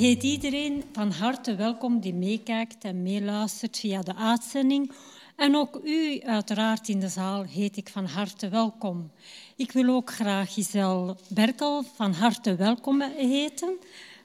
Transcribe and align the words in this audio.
Heet 0.00 0.22
iedereen 0.22 0.84
van 0.92 1.10
harte 1.10 1.54
welkom 1.54 2.00
die 2.00 2.14
meekijkt 2.14 2.84
en 2.84 3.02
meeluistert 3.02 3.78
via 3.78 4.02
de 4.02 4.14
uitzending. 4.14 4.92
En 5.36 5.56
ook 5.56 5.80
u 5.84 6.20
uiteraard 6.22 6.88
in 6.88 7.00
de 7.00 7.08
zaal 7.08 7.42
heet 7.42 7.76
ik 7.76 7.88
van 7.88 8.04
harte 8.04 8.48
welkom. 8.48 9.10
Ik 9.56 9.72
wil 9.72 9.94
ook 9.94 10.12
graag 10.12 10.52
Giselle 10.52 11.16
Berkel 11.28 11.84
van 11.94 12.12
harte 12.12 12.54
welkom 12.54 13.00
heten. 13.00 13.76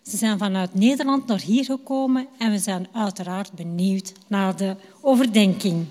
Ze 0.02 0.18
zijn 0.18 0.38
vanuit 0.38 0.74
Nederland 0.74 1.28
naar 1.28 1.42
hier 1.42 1.66
gekomen 1.66 2.28
en 2.38 2.52
we 2.52 2.58
zijn 2.60 2.88
uiteraard 2.92 3.52
benieuwd 3.52 4.14
naar 4.28 4.56
de 4.56 4.76
overdenking. 5.02 5.86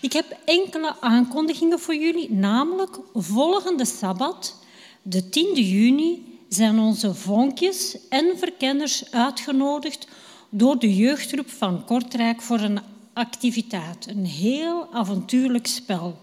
Ik 0.00 0.12
heb 0.12 0.36
enkele 0.44 1.00
aankondigingen 1.00 1.78
voor 1.78 1.96
jullie, 1.96 2.32
namelijk 2.32 2.98
volgende 3.14 3.84
sabbat, 3.84 4.56
de 5.02 5.24
10e 5.24 5.60
juni, 5.60 6.37
zijn 6.48 6.78
onze 6.78 7.14
vonkjes 7.14 7.96
en 8.08 8.38
verkenners 8.38 9.10
uitgenodigd 9.10 10.06
door 10.48 10.78
de 10.78 10.96
jeugdgroep 10.96 11.50
van 11.50 11.84
Kortrijk 11.84 12.42
voor 12.42 12.60
een 12.60 12.80
activiteit, 13.12 14.06
een 14.08 14.26
heel 14.26 14.88
avontuurlijk 14.92 15.66
spel. 15.66 16.18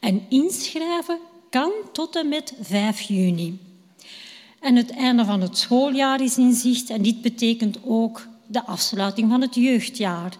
En 0.00 0.22
inschrijven 0.28 1.18
kan 1.50 1.72
tot 1.92 2.16
en 2.16 2.28
met 2.28 2.54
5 2.60 3.00
juni. 3.00 3.58
En 4.60 4.76
het 4.76 4.90
einde 4.90 5.24
van 5.24 5.40
het 5.40 5.58
schooljaar 5.58 6.20
is 6.20 6.38
in 6.38 6.52
zicht 6.52 6.90
en 6.90 7.02
dit 7.02 7.22
betekent 7.22 7.78
ook 7.84 8.26
de 8.46 8.66
afsluiting 8.66 9.30
van 9.30 9.40
het 9.40 9.54
jeugdjaar. 9.54 10.32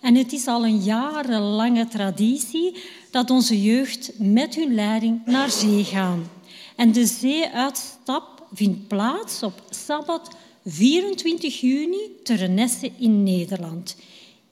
En 0.00 0.14
het 0.14 0.32
is 0.32 0.46
al 0.46 0.64
een 0.64 0.82
jarenlange 0.82 1.88
traditie 1.88 2.76
dat 3.10 3.30
onze 3.30 3.62
jeugd 3.62 4.12
met 4.18 4.54
hun 4.54 4.74
leiding 4.74 5.26
naar 5.26 5.50
zee 5.50 5.84
gaan. 5.84 6.30
En 6.76 6.92
de 6.92 7.06
zeeuitstap 7.06 8.33
vindt 8.54 8.88
plaats 8.88 9.42
op 9.42 9.62
Sabbat 9.70 10.36
24 10.64 11.60
juni 11.60 12.10
te 12.22 12.34
Renesse 12.34 12.90
in 12.98 13.22
Nederland. 13.22 13.96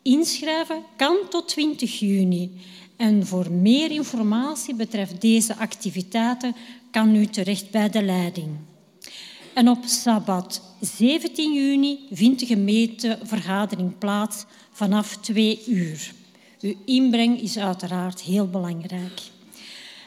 Inschrijven 0.02 0.82
kan 0.96 1.16
tot 1.30 1.48
20 1.48 1.98
juni. 1.98 2.50
En 2.96 3.26
voor 3.26 3.50
meer 3.50 3.90
informatie 3.90 4.74
betreft 4.74 5.20
deze 5.20 5.56
activiteiten 5.56 6.56
kan 6.90 7.14
u 7.14 7.26
terecht 7.26 7.70
bij 7.70 7.90
de 7.90 8.02
leiding. 8.02 8.48
En 9.54 9.68
op 9.68 9.84
Sabbat 9.84 10.62
17 10.80 11.52
juni 11.52 11.98
vindt 12.10 12.40
de 12.40 12.46
gemeentevergadering 12.46 13.98
plaats 13.98 14.44
vanaf 14.70 15.16
2 15.16 15.62
uur. 15.66 16.12
Uw 16.60 16.74
inbreng 16.84 17.40
is 17.40 17.58
uiteraard 17.58 18.20
heel 18.20 18.48
belangrijk. 18.48 19.20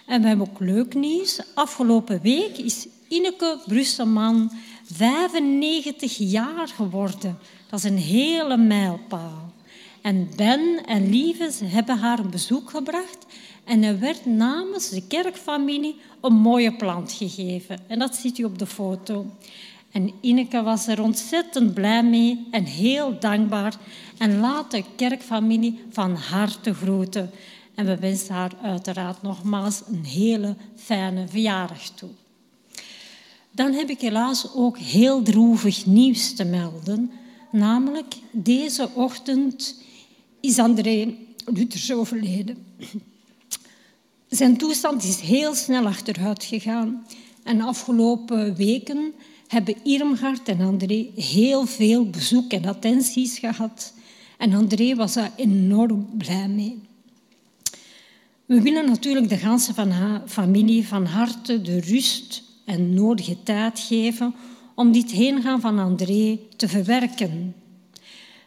En 0.05 0.21
we 0.21 0.27
hebben 0.27 0.49
ook 0.49 0.59
leuk 0.59 0.93
nieuws. 0.93 1.39
Afgelopen 1.53 2.21
week 2.21 2.57
is 2.57 2.87
Ineke 3.07 3.59
Brusselman 3.65 4.51
95 4.83 6.17
jaar 6.17 6.67
geworden. 6.67 7.37
Dat 7.69 7.79
is 7.79 7.85
een 7.91 7.97
hele 7.97 8.57
mijlpaal. 8.57 9.53
En 10.01 10.29
Ben 10.35 10.85
en 10.85 11.09
Lieves 11.09 11.59
hebben 11.63 11.97
haar 11.97 12.19
een 12.19 12.29
bezoek 12.29 12.69
gebracht 12.69 13.25
en 13.63 13.83
er 13.83 13.99
werd 13.99 14.25
namens 14.25 14.89
de 14.89 15.07
kerkfamilie 15.07 15.95
een 16.21 16.33
mooie 16.33 16.75
plant 16.75 17.11
gegeven. 17.11 17.79
En 17.87 17.99
dat 17.99 18.15
ziet 18.15 18.37
u 18.37 18.43
op 18.43 18.59
de 18.59 18.65
foto. 18.65 19.25
En 19.91 20.11
Ineke 20.21 20.61
was 20.61 20.87
er 20.87 21.01
ontzettend 21.01 21.73
blij 21.73 22.03
mee 22.03 22.47
en 22.51 22.63
heel 22.63 23.19
dankbaar 23.19 23.75
en 24.17 24.39
laat 24.39 24.71
de 24.71 24.83
kerkfamilie 24.95 25.79
van 25.89 26.15
harte 26.15 26.73
groeten. 26.73 27.31
En 27.75 27.85
we 27.85 27.97
wensen 27.97 28.33
haar 28.33 28.51
uiteraard 28.61 29.21
nogmaals 29.21 29.81
een 29.87 30.05
hele 30.05 30.55
fijne 30.75 31.27
verjaardag 31.27 31.89
toe. 31.89 32.09
Dan 33.55 33.73
heb 33.73 33.89
ik 33.89 34.01
helaas 34.01 34.53
ook 34.53 34.77
heel 34.77 35.21
droevig 35.21 35.85
nieuws 35.85 36.33
te 36.33 36.43
melden. 36.43 37.11
Namelijk, 37.51 38.15
deze 38.31 38.89
ochtend 38.93 39.75
is 40.39 40.59
André 40.59 41.15
Luthers 41.45 41.91
overleden. 41.91 42.65
Zijn 44.27 44.57
toestand 44.57 45.03
is 45.03 45.19
heel 45.19 45.55
snel 45.55 45.85
achteruit 45.85 46.43
gegaan. 46.43 47.05
En 47.43 47.57
de 47.57 47.63
afgelopen 47.63 48.55
weken 48.55 49.13
hebben 49.47 49.75
Irmgard 49.83 50.47
en 50.47 50.61
André 50.61 51.09
heel 51.15 51.65
veel 51.65 52.09
bezoek 52.09 52.51
en 52.51 52.65
attenties 52.65 53.39
gehad. 53.39 53.93
En 54.37 54.53
André 54.53 54.95
was 54.95 55.13
daar 55.13 55.31
enorm 55.35 56.07
blij 56.17 56.47
mee. 56.47 56.81
We 58.45 58.61
willen 58.61 58.85
natuurlijk 58.85 59.29
de 59.29 59.37
ganse 59.37 59.73
familie 60.25 60.87
van 60.87 61.05
harte 61.05 61.61
de 61.61 61.79
rust 61.79 62.43
en 62.65 62.93
nodige 62.93 63.43
tijd 63.43 63.79
geven 63.79 64.35
om 64.75 64.91
dit 64.91 65.11
heengaan 65.11 65.61
van 65.61 65.79
André 65.79 66.39
te 66.55 66.67
verwerken. 66.67 67.55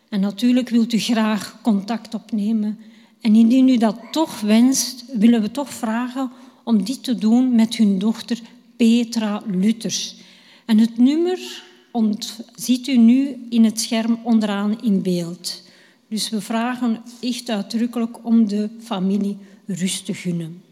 En 0.09 0.20
natuurlijk 0.20 0.69
wilt 0.69 0.93
u 0.93 0.99
graag 0.99 1.59
contact 1.62 2.15
opnemen. 2.15 2.79
En 3.20 3.35
indien 3.35 3.69
u 3.69 3.76
dat 3.76 3.99
toch 4.11 4.41
wenst, 4.41 5.05
willen 5.12 5.43
we 5.43 5.50
toch 5.50 5.70
vragen 5.73 6.31
om 6.65 6.85
dit 6.85 7.05
te 7.05 7.15
doen 7.15 7.55
met 7.55 7.76
hun 7.76 7.99
dochter 7.99 8.41
Petra 8.76 9.43
Luthers. 9.47 10.17
En 10.64 10.79
het 10.79 10.99
nummer 10.99 11.62
ziet 12.55 12.87
u 12.87 12.97
nu 12.97 13.47
in 13.50 13.64
het 13.64 13.81
scherm 13.81 14.19
onderaan 14.23 14.82
in 14.82 15.03
beeld. 15.03 15.62
Dus 16.09 16.31
we 16.31 16.41
vragen 16.41 17.03
echt 17.21 17.50
uitdrukkelijk 17.50 18.25
om 18.25 18.49
de 18.49 18.71
familie 18.81 19.37
rust 19.67 20.05
te 20.05 20.14
gunnen. 20.14 20.62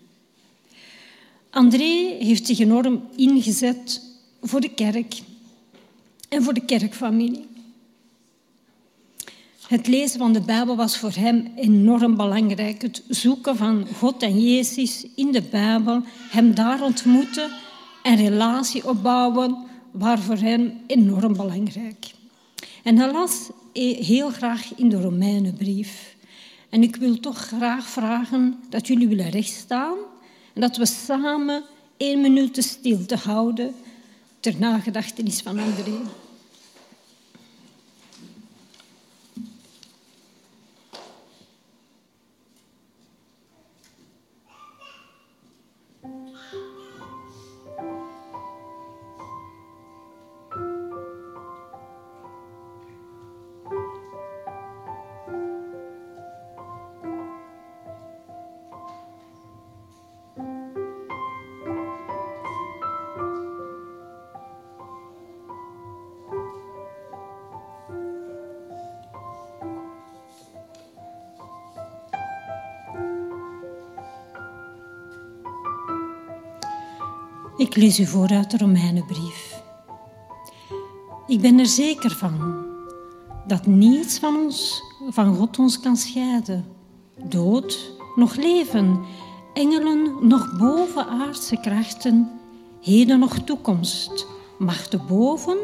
André 1.56 2.16
heeft 2.18 2.46
zich 2.46 2.58
enorm 2.58 3.02
ingezet 3.14 4.02
voor 4.42 4.60
de 4.60 4.74
kerk 4.74 5.20
en 6.28 6.42
voor 6.42 6.54
de 6.54 6.64
kerkfamilie. 6.64 7.46
Het 9.68 9.86
lezen 9.86 10.18
van 10.18 10.32
de 10.32 10.40
Bijbel 10.40 10.76
was 10.76 10.98
voor 10.98 11.12
hem 11.12 11.52
enorm 11.54 12.16
belangrijk. 12.16 12.82
Het 12.82 13.02
zoeken 13.08 13.56
van 13.56 13.86
God 13.94 14.22
en 14.22 14.40
Jezus 14.40 15.06
in 15.14 15.32
de 15.32 15.42
Bijbel, 15.42 16.02
hem 16.30 16.54
daar 16.54 16.82
ontmoeten 16.82 17.50
en 18.02 18.16
relatie 18.16 18.88
opbouwen, 18.88 19.56
was 19.90 20.20
voor 20.20 20.38
hem 20.38 20.80
enorm 20.86 21.36
belangrijk. 21.36 22.10
En 22.82 22.98
hij 22.98 23.12
las 23.12 23.50
heel 23.98 24.30
graag 24.30 24.74
in 24.74 24.88
de 24.88 25.00
Romeinenbrief. 25.00 26.16
En 26.68 26.82
ik 26.82 26.96
wil 26.96 27.20
toch 27.20 27.38
graag 27.38 27.86
vragen 27.86 28.58
dat 28.68 28.86
jullie 28.86 29.08
willen 29.08 29.30
rechtstaan 29.30 29.96
en 30.56 30.62
dat 30.62 30.76
we 30.76 30.86
samen 30.86 31.64
één 31.96 32.20
minuut 32.20 32.64
stilte 32.64 33.16
houden 33.16 33.74
ter 34.40 34.54
nagedachtenis 34.58 35.40
van 35.40 35.58
André. 35.58 35.92
Ik 77.56 77.76
lees 77.76 77.98
u 77.98 78.06
voor 78.06 78.28
uit 78.28 78.50
de 78.50 78.56
Romeinenbrief. 78.56 79.62
Ik 81.26 81.40
ben 81.40 81.58
er 81.58 81.66
zeker 81.66 82.10
van 82.10 82.64
dat 83.46 83.66
niets 83.66 84.18
van 84.18 84.36
ons, 84.36 84.82
van 85.08 85.34
God 85.34 85.58
ons 85.58 85.80
kan 85.80 85.96
scheiden. 85.96 86.64
Dood, 87.28 87.92
nog 88.14 88.36
leven, 88.36 89.04
engelen, 89.54 90.28
nog 90.28 90.56
bovenaardse 90.58 91.60
krachten, 91.60 92.30
heden 92.80 93.18
nog 93.18 93.38
toekomst, 93.38 94.26
machten 94.58 95.06
boven, 95.08 95.56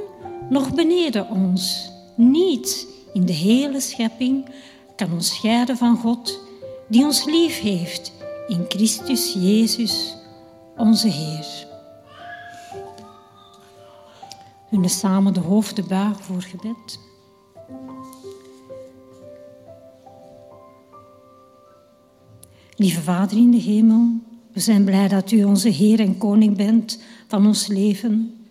nog 0.51 0.75
beneden 0.75 1.29
ons. 1.29 1.91
Niets 2.17 2.87
in 3.13 3.27
de 3.27 3.33
hele 3.33 3.81
schepping 3.81 4.49
kan 4.97 5.13
ons 5.13 5.29
scheiden 5.29 5.77
van 5.77 5.97
God, 5.97 6.41
die 6.89 7.05
ons 7.05 7.25
lief 7.25 7.61
heeft 7.61 8.13
in 8.47 8.65
Christus 8.69 9.33
Jezus, 9.33 10.17
onze 10.77 11.09
Heer. 11.09 11.72
We 14.81 14.89
samen 14.89 15.35
de 15.35 15.41
hoofden 15.41 15.89
buigen 15.89 16.25
voor 16.25 16.43
gebed. 16.43 16.99
Lieve 22.77 23.01
Vader 23.01 23.37
in 23.37 23.51
de 23.51 23.61
hemel, 23.61 24.09
we 24.53 24.61
zijn 24.61 24.85
blij 24.85 25.09
dat 25.09 25.31
u 25.31 25.45
onze 25.45 25.69
Heer 25.69 26.01
en 26.01 26.19
Koning 26.19 26.57
bent 26.57 27.03
van 27.27 27.47
ons 27.47 27.67
leven. 27.67 28.45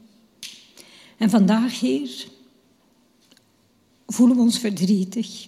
En 1.18 1.30
vandaag, 1.30 1.80
Heer, 1.80 2.28
voelen 4.08 4.36
we 4.36 4.42
ons 4.42 4.60
verdrietig. 4.60 5.48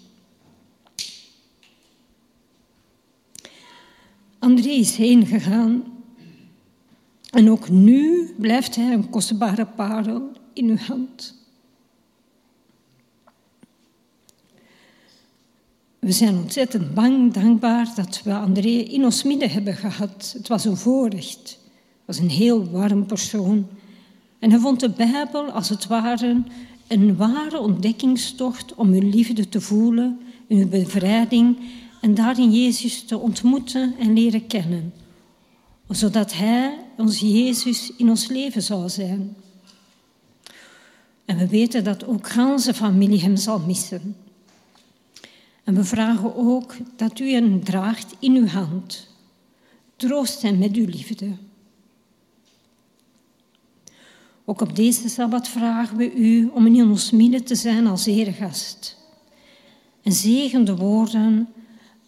André 4.39 4.69
is 4.69 4.95
heen 4.95 5.25
gegaan 5.25 5.83
en 7.29 7.51
ook 7.51 7.69
nu 7.69 8.33
blijft 8.37 8.75
hij 8.75 8.93
een 8.93 9.09
kostbare 9.09 9.65
parel 9.65 10.41
in 10.53 10.69
uw 10.69 10.77
hand. 10.77 11.41
We 15.99 16.11
zijn 16.11 16.37
ontzettend 16.37 16.93
bang, 16.93 17.33
dankbaar 17.33 17.91
dat 17.95 18.21
we 18.23 18.33
André 18.33 18.69
in 18.69 19.03
ons 19.03 19.23
midden 19.23 19.49
hebben 19.49 19.75
gehad. 19.75 20.33
Het 20.37 20.47
was 20.47 20.65
een 20.65 20.77
voorrecht. 20.77 21.59
Het 22.05 22.05
was 22.05 22.17
een 22.17 22.29
heel 22.29 22.69
warm 22.69 23.05
persoon. 23.05 23.67
En 24.39 24.51
hij 24.51 24.59
vond 24.59 24.79
de 24.79 24.89
Bijbel 24.89 25.51
als 25.51 25.69
het 25.69 25.87
ware 25.87 26.43
een 26.87 27.15
ware 27.15 27.59
ontdekkingstocht 27.59 28.75
om 28.75 28.93
uw 28.93 29.09
liefde 29.09 29.49
te 29.49 29.61
voelen, 29.61 30.19
uw 30.47 30.67
bevrijding 30.67 31.57
en 32.01 32.13
daarin 32.13 32.51
Jezus 32.51 33.03
te 33.03 33.17
ontmoeten 33.17 33.95
en 33.99 34.13
leren 34.13 34.47
kennen. 34.47 34.93
Zodat 35.89 36.33
Hij, 36.33 36.77
ons 36.97 37.19
Jezus, 37.19 37.91
in 37.97 38.09
ons 38.09 38.27
leven 38.27 38.63
zou 38.63 38.89
zijn. 38.89 39.35
En 41.25 41.37
we 41.37 41.47
weten 41.47 41.83
dat 41.83 42.05
ook 42.05 42.29
ganse 42.29 42.73
familie 42.73 43.21
hem 43.21 43.35
zal 43.35 43.59
missen. 43.59 44.15
En 45.63 45.75
we 45.75 45.83
vragen 45.83 46.35
ook 46.35 46.75
dat 46.95 47.19
u 47.19 47.31
hem 47.31 47.63
draagt 47.63 48.15
in 48.19 48.35
uw 48.35 48.47
hand. 48.47 49.07
Troost 49.95 50.41
hem 50.41 50.57
met 50.57 50.75
uw 50.75 50.85
liefde. 50.85 51.27
Ook 54.45 54.61
op 54.61 54.75
deze 54.75 55.09
Sabbat 55.09 55.47
vragen 55.47 55.97
we 55.97 56.13
u 56.13 56.49
om 56.53 56.67
in 56.67 56.89
ons 56.89 57.11
midden 57.11 57.43
te 57.43 57.55
zijn 57.55 57.87
als 57.87 58.05
eregast. 58.05 58.97
En 60.01 60.11
zegen 60.11 60.65
de 60.65 60.75
woorden 60.75 61.47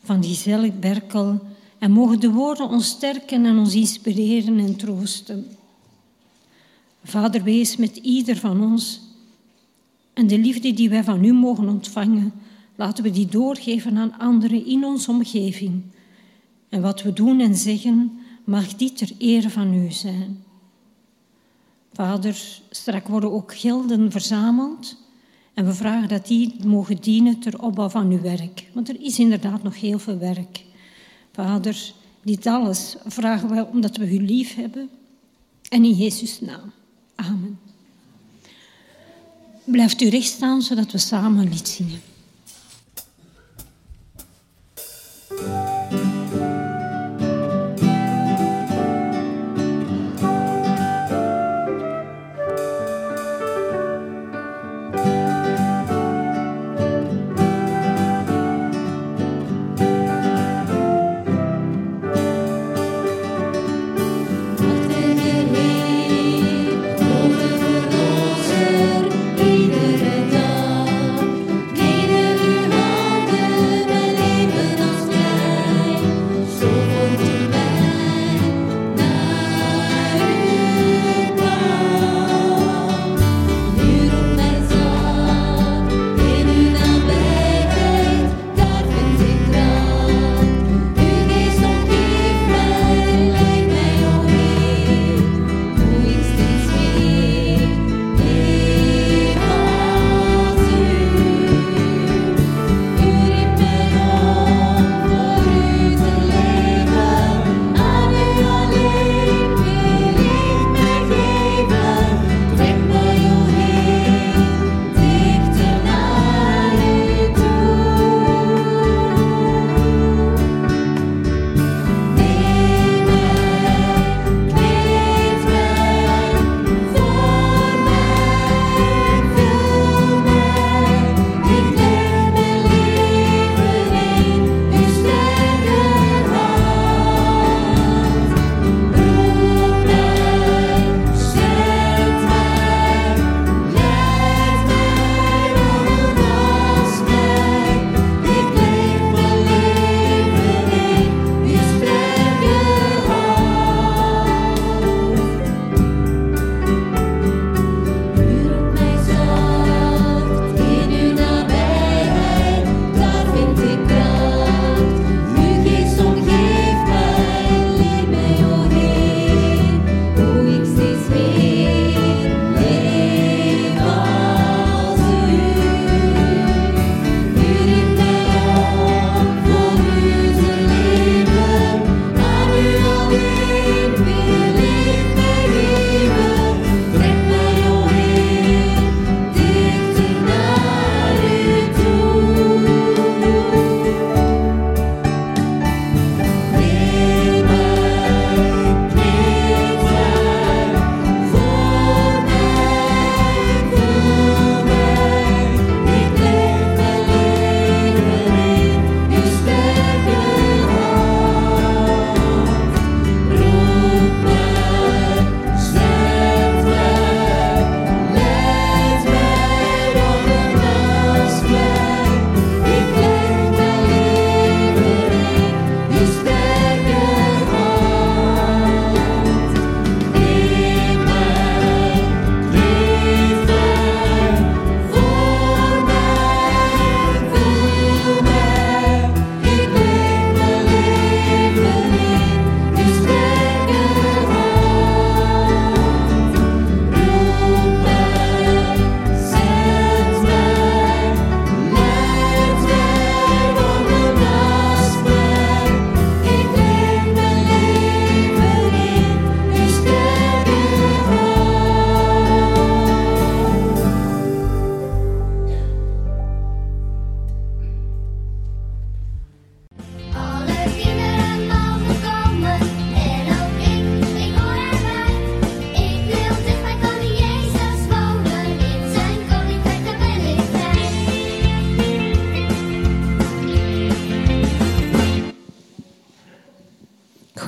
van 0.04 0.24
Giselle 0.24 0.72
Berkel 0.72 1.40
en 1.80 1.92
mogen 1.92 2.20
de 2.20 2.32
woorden 2.32 2.70
ons 2.70 2.88
sterken 2.88 3.46
en 3.46 3.58
ons 3.58 3.76
inspireren 3.76 4.60
en 4.60 4.76
troosten. 4.76 5.48
Vader, 7.04 7.44
wees 7.44 7.76
met 7.76 7.96
ieder 7.96 8.38
van 8.38 8.64
ons 8.64 9.02
en 10.16 10.28
de 10.28 10.38
liefde 10.38 10.74
die 10.74 10.90
wij 10.90 11.04
van 11.04 11.24
u 11.24 11.34
mogen 11.34 11.68
ontvangen, 11.70 12.34
laten 12.76 13.04
we 13.04 13.12
die 13.12 13.26
doorgeven 13.26 13.98
aan 13.98 14.18
anderen 14.18 14.66
in 14.66 14.86
onze 14.86 15.12
omgeving. 15.12 15.84
En 16.70 16.82
wat 16.82 17.02
we 17.02 17.14
doen 17.14 17.40
en 17.40 17.56
zeggen, 17.56 18.20
mag 18.44 18.76
die 18.76 18.94
ter 18.94 19.12
ere 19.18 19.50
van 19.50 19.74
u 19.74 19.92
zijn. 19.92 20.44
Vader, 21.94 22.62
straks 22.70 23.10
worden 23.10 23.32
ook 23.32 23.56
gelden 23.56 24.12
verzameld 24.12 24.98
en 25.54 25.66
we 25.66 25.74
vragen 25.74 26.08
dat 26.08 26.28
die 26.28 26.56
mogen 26.66 27.02
dienen 27.02 27.40
ter 27.40 27.62
opbouw 27.62 27.90
van 27.90 28.12
uw 28.12 28.22
werk. 28.22 28.70
Want 28.74 28.90
er 28.90 29.02
is 29.02 29.20
inderdaad 29.20 29.64
nog 29.64 29.80
heel 29.80 30.00
veel 30.00 30.18
werk. 30.18 30.64
Vader, 31.32 31.94
dit 32.24 32.48
alles 32.48 32.96
vragen 33.06 33.50
we 33.50 33.66
omdat 33.66 33.98
we 33.98 34.14
u 34.14 34.26
lief 34.26 34.56
hebben 34.56 34.90
en 35.70 35.86
in 35.86 35.94
Jezus' 35.94 36.42
naam. 36.42 36.72
Amen. 37.16 37.65
Blijft 39.66 40.02
u 40.02 40.10
recht 40.10 40.28
staan 40.28 40.62
zodat 40.62 40.92
we 40.92 40.98
samen 40.98 41.50
lied 41.50 41.68
zingen. 41.68 42.02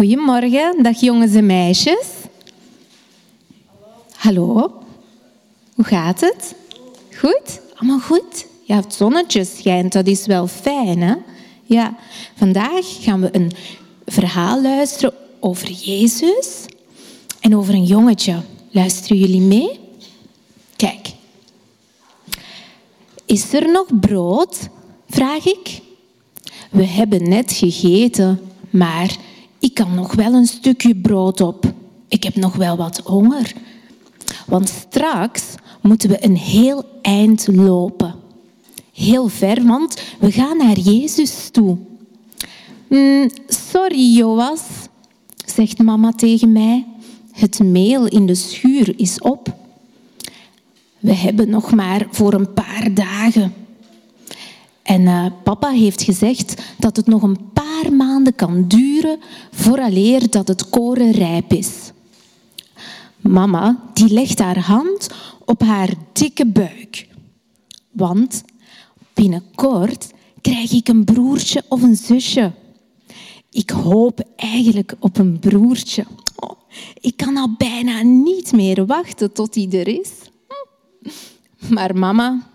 Goedemorgen, 0.08 0.84
dag 0.84 1.00
jongens 1.00 1.34
en 1.34 1.46
meisjes. 1.46 2.08
Hallo, 4.16 4.74
hoe 5.76 5.86
gaat 5.86 6.20
het? 6.22 6.56
Goed? 7.18 7.60
Allemaal 7.76 8.00
goed? 8.00 8.48
Ja, 8.64 8.76
het 8.76 8.94
zonnetje 8.94 9.46
schijnt, 9.46 9.94
dat 9.94 10.08
is 10.08 10.26
wel 10.26 10.48
fijn, 10.48 11.02
hè? 11.02 11.16
Ja, 11.64 11.96
vandaag 12.36 13.04
gaan 13.04 13.22
we 13.22 13.30
een 13.32 13.52
verhaal 14.06 14.62
luisteren 14.62 15.14
over 15.40 15.72
Jezus 15.72 16.66
en 17.40 17.56
over 17.58 17.74
een 17.74 17.86
jongetje. 17.86 18.42
Luisteren 18.70 19.18
jullie 19.18 19.42
mee? 19.42 19.80
Kijk. 20.76 21.08
Is 23.26 23.54
er 23.54 23.72
nog 23.72 24.00
brood? 24.00 24.70
Vraag 25.10 25.46
ik. 25.46 25.82
We 26.72 26.86
hebben 26.86 27.30
net 27.30 27.52
gegeten, 27.52 28.40
maar 28.70 29.18
ik 29.60 29.74
kan 29.74 29.96
nog 29.96 30.14
wel 30.14 30.34
een 30.34 30.48
stukje 30.48 30.96
brood 30.96 31.42
op. 31.42 31.74
Ik 32.08 32.24
heb 32.24 32.36
nog 32.36 32.56
wel 32.56 32.78
wat 32.78 32.98
honger. 32.98 33.54
Want 34.46 34.70
straks 34.70 35.44
moeten 35.82 36.10
we 36.10 36.26
een 36.26 36.38
heel 36.38 36.84
eind 37.02 37.48
lopen. 37.48 38.16
Heel 38.94 39.28
ver, 39.28 39.64
want 39.64 40.02
we 40.20 40.32
gaan 40.32 40.58
naar 40.58 40.80
Jezus 40.80 41.50
toe. 41.52 41.78
Mm, 42.88 43.30
sorry, 43.48 44.16
Joas, 44.16 44.62
zegt 45.46 45.84
mama 45.84 46.12
tegen 46.12 46.52
mij. 46.52 46.86
Het 47.32 47.60
meel 47.60 48.08
in 48.08 48.26
de 48.26 48.36
schuur 48.36 49.00
is 49.00 49.20
op. 49.20 49.56
We 51.00 51.14
hebben 51.14 51.50
nog 51.50 51.76
maar 51.76 52.08
voor 52.12 52.34
een 52.34 52.54
paar 52.54 52.94
dagen. 52.94 53.54
En 54.88 55.02
uh, 55.02 55.26
papa 55.44 55.70
heeft 55.70 56.02
gezegd 56.02 56.62
dat 56.78 56.96
het 56.96 57.08
nog 57.08 57.22
een 57.22 57.52
paar 57.54 57.94
maanden 57.94 58.36
kan 58.36 58.68
duren 58.68 59.20
vooraleer 59.52 60.30
dat 60.30 60.48
het 60.48 60.70
koren 60.70 61.12
rijp 61.12 61.54
is. 61.54 61.92
Mama 63.18 63.84
die 63.94 64.14
legt 64.14 64.40
haar 64.40 64.60
hand 64.60 65.10
op 65.46 65.62
haar 65.62 65.94
dikke 66.14 66.46
buik. 66.46 67.08
Want 67.92 68.44
binnenkort 69.14 70.12
krijg 70.42 70.72
ik 70.72 70.88
een 70.88 71.04
broertje 71.04 71.64
of 71.70 71.82
een 71.82 71.96
zusje. 71.96 72.52
Ik 73.52 73.70
hoop 73.70 74.22
eigenlijk 74.36 74.96
op 75.00 75.18
een 75.18 75.40
broertje. 75.40 76.06
Oh, 76.36 76.60
ik 77.02 77.18
kan 77.18 77.38
al 77.38 77.56
bijna 77.58 78.02
niet 78.02 78.52
meer 78.52 78.86
wachten 78.86 79.34
tot 79.34 79.56
hij 79.56 79.68
er 79.72 79.88
is. 79.88 80.12
Maar 81.70 81.96
mama, 81.96 82.50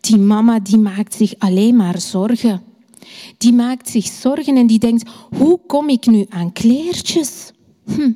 die 0.00 0.18
mama 0.18 0.60
die 0.60 0.78
maakt 0.78 1.14
zich 1.14 1.34
alleen 1.38 1.76
maar 1.76 2.00
zorgen. 2.00 2.62
Die 3.38 3.52
maakt 3.52 3.88
zich 3.88 4.06
zorgen 4.06 4.56
en 4.56 4.66
die 4.66 4.78
denkt, 4.78 5.10
hoe 5.36 5.60
kom 5.66 5.88
ik 5.88 6.06
nu 6.06 6.26
aan 6.28 6.52
kleertjes? 6.52 7.52
Hm. 7.84 8.12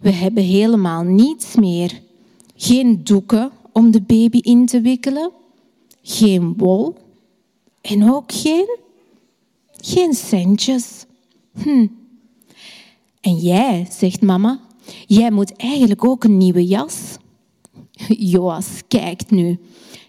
We 0.00 0.10
hebben 0.10 0.42
helemaal 0.42 1.02
niets 1.02 1.54
meer. 1.54 2.00
Geen 2.56 3.04
doeken 3.04 3.50
om 3.72 3.90
de 3.90 4.00
baby 4.00 4.38
in 4.38 4.66
te 4.66 4.80
wikkelen. 4.80 5.30
Geen 6.02 6.56
wol. 6.56 6.94
En 7.80 8.10
ook 8.10 8.32
geen, 8.32 8.78
geen 9.76 10.14
centjes. 10.14 11.04
Hm. 11.62 11.86
En 13.20 13.36
jij, 13.36 13.86
zegt 13.90 14.22
mama, 14.22 14.60
jij 15.06 15.30
moet 15.30 15.56
eigenlijk 15.56 16.04
ook 16.04 16.24
een 16.24 16.36
nieuwe 16.36 16.66
jas. 16.66 17.16
Joas 18.32 18.66
kijkt 18.88 19.30
nu. 19.30 19.58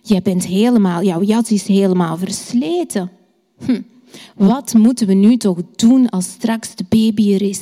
Jij 0.07 0.21
bent 0.21 0.45
helemaal, 0.45 1.03
jouw 1.03 1.23
jas 1.23 1.51
is 1.51 1.67
helemaal 1.67 2.17
versleten. 2.17 3.11
Hm. 3.65 3.81
Wat 4.35 4.73
moeten 4.73 5.07
we 5.07 5.13
nu 5.13 5.37
toch 5.37 5.57
doen 5.75 6.09
als 6.09 6.25
straks 6.25 6.75
de 6.75 6.85
baby 6.89 7.33
er 7.33 7.41
is? 7.41 7.61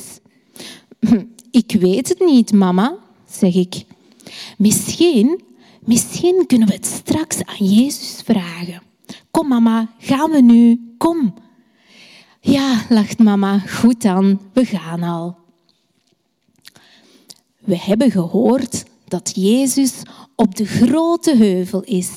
Hm. 1.00 1.24
Ik 1.50 1.76
weet 1.80 2.08
het 2.08 2.20
niet, 2.20 2.52
mama, 2.52 2.96
zeg 3.30 3.54
ik. 3.54 3.84
Misschien, 4.58 5.40
misschien 5.80 6.44
kunnen 6.46 6.68
we 6.68 6.74
het 6.74 6.86
straks 6.86 7.44
aan 7.44 7.66
Jezus 7.66 8.22
vragen. 8.24 8.82
Kom, 9.30 9.48
mama, 9.48 9.90
gaan 9.98 10.30
we 10.30 10.40
nu? 10.40 10.94
Kom. 10.98 11.34
Ja, 12.40 12.84
lacht 12.88 13.18
mama. 13.18 13.58
Goed 13.58 14.02
dan, 14.02 14.40
we 14.52 14.64
gaan 14.64 15.02
al. 15.02 15.36
We 17.58 17.78
hebben 17.78 18.10
gehoord 18.10 18.84
dat 19.08 19.32
Jezus 19.34 20.02
op 20.34 20.54
de 20.54 20.66
grote 20.66 21.36
heuvel 21.36 21.82
is. 21.82 22.10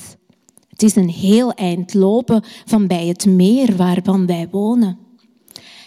Het 0.80 0.88
is 0.88 0.96
een 0.96 1.08
heel 1.10 1.52
eind 1.52 1.94
lopen 1.94 2.42
van 2.64 2.86
bij 2.86 3.06
het 3.06 3.26
meer 3.26 3.76
waarvan 3.76 4.26
wij 4.26 4.48
wonen. 4.50 4.98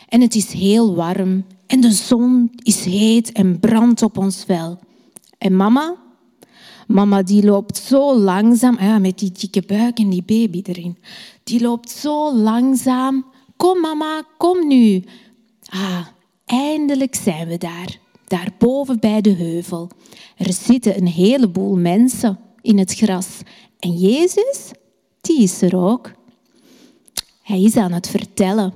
En 0.09 0.21
het 0.21 0.35
is 0.35 0.51
heel 0.51 0.95
warm 0.95 1.45
en 1.67 1.81
de 1.81 1.91
zon 1.91 2.51
is 2.63 2.85
heet 2.85 3.31
en 3.31 3.59
brandt 3.59 4.01
op 4.01 4.17
ons 4.17 4.43
vel. 4.43 4.79
En 5.37 5.55
mama? 5.55 5.95
Mama 6.87 7.23
die 7.23 7.43
loopt 7.45 7.77
zo 7.77 8.17
langzaam, 8.17 8.77
ja, 8.79 8.99
met 8.99 9.19
die 9.19 9.31
dikke 9.31 9.63
buik 9.67 9.99
en 9.99 10.09
die 10.09 10.23
baby 10.23 10.61
erin. 10.63 10.97
Die 11.43 11.61
loopt 11.61 11.89
zo 11.89 12.35
langzaam. 12.35 13.25
Kom 13.57 13.79
mama, 13.79 14.23
kom 14.37 14.67
nu. 14.67 15.03
Ah, 15.69 16.07
eindelijk 16.45 17.15
zijn 17.15 17.47
we 17.47 17.57
daar. 17.57 17.99
Daarboven 18.27 18.99
bij 18.99 19.21
de 19.21 19.33
heuvel. 19.33 19.89
Er 20.37 20.53
zitten 20.53 20.97
een 20.97 21.07
heleboel 21.07 21.75
mensen 21.75 22.39
in 22.61 22.77
het 22.77 22.93
gras. 22.93 23.27
En 23.79 23.91
Jezus, 23.91 24.71
die 25.23 25.41
is 25.41 25.61
er 25.61 25.77
ook. 25.77 26.11
Hij 27.41 27.61
is 27.61 27.75
aan 27.75 27.91
het 27.91 28.09
vertellen. 28.09 28.73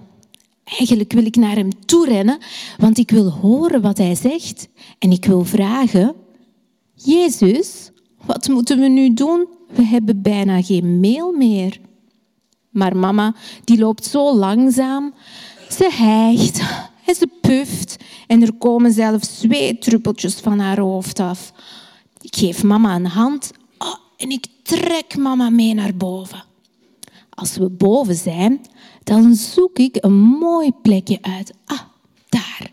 Eigenlijk 0.63 1.13
wil 1.13 1.25
ik 1.25 1.35
naar 1.35 1.55
hem 1.55 1.85
toe 1.85 2.05
rennen, 2.05 2.37
want 2.77 2.97
ik 2.97 3.11
wil 3.11 3.31
horen 3.31 3.81
wat 3.81 3.97
hij 3.97 4.15
zegt. 4.15 4.67
En 4.99 5.11
ik 5.11 5.25
wil 5.25 5.43
vragen, 5.43 6.15
Jezus, 6.93 7.91
wat 8.25 8.47
moeten 8.47 8.79
we 8.79 8.87
nu 8.87 9.13
doen? 9.13 9.47
We 9.69 9.83
hebben 9.83 10.21
bijna 10.21 10.61
geen 10.61 10.99
meel 10.99 11.31
meer. 11.31 11.79
Maar 12.69 12.97
mama, 12.97 13.35
die 13.63 13.77
loopt 13.77 14.05
zo 14.05 14.35
langzaam. 14.35 15.13
Ze 15.69 15.89
hijgt 15.91 16.59
en 17.05 17.15
ze 17.15 17.27
puft 17.41 17.95
en 18.27 18.41
er 18.41 18.53
komen 18.53 18.91
zelfs 18.91 19.39
zweetdruppeltjes 19.39 20.35
van 20.35 20.59
haar 20.59 20.79
hoofd 20.79 21.19
af. 21.19 21.53
Ik 22.21 22.35
geef 22.35 22.63
mama 22.63 22.95
een 22.95 23.05
hand 23.05 23.51
oh, 23.77 23.95
en 24.17 24.29
ik 24.29 24.45
trek 24.67 25.17
mama 25.17 25.49
mee 25.49 25.73
naar 25.73 25.95
boven. 25.95 26.43
Als 27.29 27.57
we 27.57 27.69
boven 27.69 28.15
zijn, 28.15 28.61
dan 29.03 29.35
zoek 29.35 29.79
ik 29.79 29.97
een 29.99 30.19
mooi 30.19 30.71
plekje 30.81 31.17
uit. 31.21 31.53
Ah, 31.65 31.81
daar. 32.29 32.71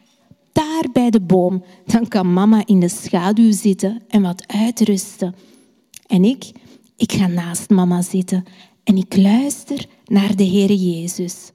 Daar 0.52 0.84
bij 0.92 1.10
de 1.10 1.20
boom. 1.20 1.64
Dan 1.86 2.08
kan 2.08 2.32
mama 2.32 2.62
in 2.66 2.80
de 2.80 2.88
schaduw 2.88 3.52
zitten 3.52 4.02
en 4.08 4.22
wat 4.22 4.46
uitrusten. 4.46 5.34
En 6.06 6.24
ik, 6.24 6.52
ik 6.96 7.12
ga 7.12 7.26
naast 7.26 7.70
mama 7.70 8.02
zitten 8.02 8.44
en 8.84 8.96
ik 8.96 9.16
luister 9.16 9.86
naar 10.04 10.36
de 10.36 10.44
Heer 10.44 10.72
Jezus. 10.72 11.50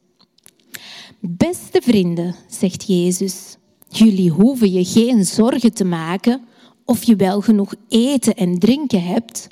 Beste 1.20 1.82
vrienden, 1.82 2.36
zegt 2.48 2.88
Jezus, 2.88 3.58
jullie 3.90 4.30
hoeven 4.30 4.72
je 4.72 4.86
geen 4.86 5.26
zorgen 5.26 5.74
te 5.74 5.86
maken 5.86 6.42
of 6.86 7.04
je 7.04 7.16
wel 7.16 7.42
genoeg 7.42 7.74
eten 7.90 8.36
en 8.36 8.60
drinken 8.60 9.04
hebt, 9.04 9.48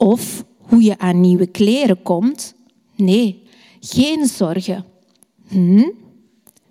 of 0.00 0.44
hoe 0.56 0.82
je 0.82 0.98
aan 0.98 1.20
nieuwe 1.20 1.46
kleren 1.46 2.02
komt. 2.02 2.54
Nee, 2.96 3.42
geen 3.80 4.26
zorgen. 4.26 4.84
Hm? 5.48 5.90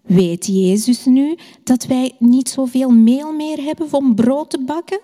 Weet 0.01 0.45
Jezus 0.45 1.05
nu 1.05 1.37
dat 1.63 1.85
wij 1.85 2.11
niet 2.19 2.49
zoveel 2.49 2.89
meel 2.89 3.33
meer 3.33 3.57
hebben 3.57 3.87
om 3.93 4.15
brood 4.15 4.49
te 4.49 4.59
bakken? 4.59 4.99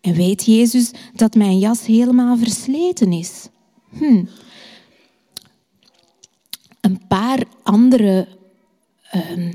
En 0.00 0.14
weet 0.14 0.44
Jezus 0.44 0.90
dat 1.14 1.34
mijn 1.34 1.58
jas 1.58 1.86
helemaal 1.86 2.36
versleten 2.36 3.12
is? 3.12 3.48
Hm. 3.90 4.24
Een 6.80 7.06
paar 7.08 7.44
andere 7.62 8.28
uh, 9.14 9.52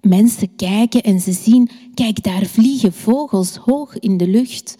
mensen 0.00 0.56
kijken 0.56 1.02
en 1.02 1.20
ze 1.20 1.32
zien, 1.32 1.70
kijk, 1.94 2.22
daar 2.22 2.46
vliegen 2.46 2.92
vogels 2.92 3.56
hoog 3.56 3.98
in 3.98 4.16
de 4.16 4.28
lucht. 4.28 4.76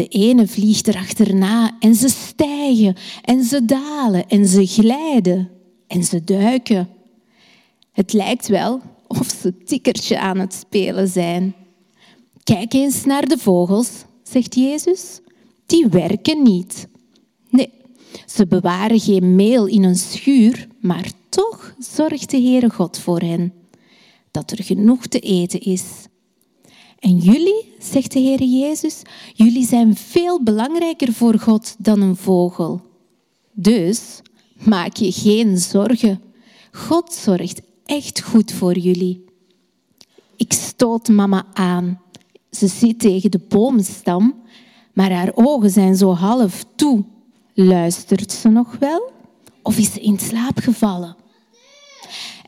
De 0.00 0.08
ene 0.08 0.46
vliegt 0.46 0.88
erachterna 0.88 1.76
en 1.80 1.94
ze 1.94 2.08
stijgen 2.08 2.96
en 3.22 3.44
ze 3.44 3.64
dalen 3.64 4.28
en 4.28 4.46
ze 4.46 4.66
glijden 4.66 5.50
en 5.86 6.04
ze 6.04 6.24
duiken. 6.24 6.88
Het 7.92 8.12
lijkt 8.12 8.48
wel 8.48 8.80
of 9.06 9.36
ze 9.40 9.56
tikkertje 9.64 10.18
aan 10.18 10.38
het 10.38 10.54
spelen 10.54 11.08
zijn. 11.08 11.54
Kijk 12.44 12.72
eens 12.72 13.04
naar 13.04 13.28
de 13.28 13.38
vogels, 13.38 13.90
zegt 14.22 14.54
Jezus. 14.54 15.20
Die 15.66 15.86
werken 15.86 16.42
niet. 16.42 16.86
Nee, 17.50 17.72
ze 18.26 18.46
bewaren 18.46 19.00
geen 19.00 19.34
meel 19.34 19.66
in 19.66 19.82
een 19.82 19.96
schuur, 19.96 20.68
maar 20.80 21.10
toch 21.28 21.74
zorgt 21.78 22.30
de 22.30 22.40
Heere 22.40 22.70
God 22.70 22.98
voor 22.98 23.20
hen 23.20 23.52
dat 24.30 24.50
er 24.50 24.64
genoeg 24.64 25.06
te 25.06 25.18
eten 25.18 25.60
is. 25.60 25.82
En 27.00 27.16
jullie, 27.16 27.74
zegt 27.78 28.12
de 28.12 28.18
Heer 28.18 28.42
Jezus, 28.42 29.02
jullie 29.34 29.66
zijn 29.66 29.96
veel 29.96 30.42
belangrijker 30.42 31.12
voor 31.12 31.38
God 31.38 31.74
dan 31.78 32.00
een 32.00 32.16
vogel. 32.16 32.80
Dus 33.52 34.20
maak 34.64 34.96
je 34.96 35.12
geen 35.12 35.58
zorgen. 35.58 36.20
God 36.72 37.12
zorgt 37.12 37.60
echt 37.84 38.22
goed 38.22 38.52
voor 38.52 38.78
jullie. 38.78 39.24
Ik 40.36 40.52
stoot 40.52 41.08
mama 41.08 41.46
aan. 41.52 42.00
Ze 42.50 42.66
zit 42.66 42.98
tegen 42.98 43.30
de 43.30 43.40
boomstam, 43.48 44.42
maar 44.92 45.12
haar 45.12 45.32
ogen 45.34 45.70
zijn 45.70 45.96
zo 45.96 46.12
half 46.12 46.64
toe. 46.74 47.04
Luistert 47.54 48.32
ze 48.32 48.48
nog 48.48 48.76
wel? 48.78 49.12
Of 49.62 49.78
is 49.78 49.92
ze 49.92 50.00
in 50.00 50.18
slaap 50.18 50.58
gevallen? 50.58 51.16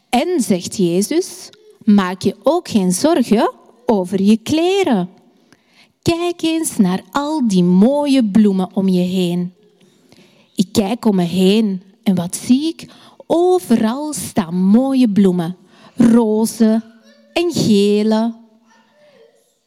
En, 0.08 0.40
zegt 0.40 0.76
Jezus, 0.76 1.50
maak 1.84 2.22
je 2.22 2.36
ook 2.42 2.68
geen 2.68 2.92
zorgen 2.92 3.52
over 3.86 4.22
je 4.22 4.36
kleren. 4.36 5.08
Kijk 6.02 6.42
eens 6.42 6.76
naar 6.76 7.02
al 7.10 7.48
die 7.48 7.64
mooie 7.64 8.24
bloemen 8.24 8.68
om 8.74 8.88
je 8.88 9.00
heen. 9.00 9.54
Ik 10.54 10.68
kijk 10.72 11.04
om 11.04 11.16
me 11.16 11.22
heen 11.22 11.82
en 12.02 12.14
wat 12.14 12.36
zie 12.36 12.68
ik? 12.68 12.86
Overal 13.26 14.12
staan 14.12 14.54
mooie 14.54 15.08
bloemen. 15.08 15.56
Roze 15.96 16.82
en 17.32 17.52
gele 17.52 18.34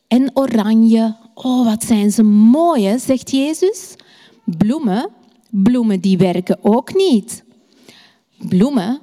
en 0.08 0.32
oranje. 0.34 1.16
Oh, 1.34 1.66
wat 1.66 1.84
zijn 1.84 2.12
ze 2.12 2.24
mooi, 2.24 3.00
zegt 3.00 3.32
Jezus. 3.32 3.96
Bloemen, 4.44 5.10
bloemen 5.50 6.00
die 6.00 6.18
werken 6.18 6.58
ook 6.62 6.94
niet. 6.94 7.44
Bloemen, 8.38 9.02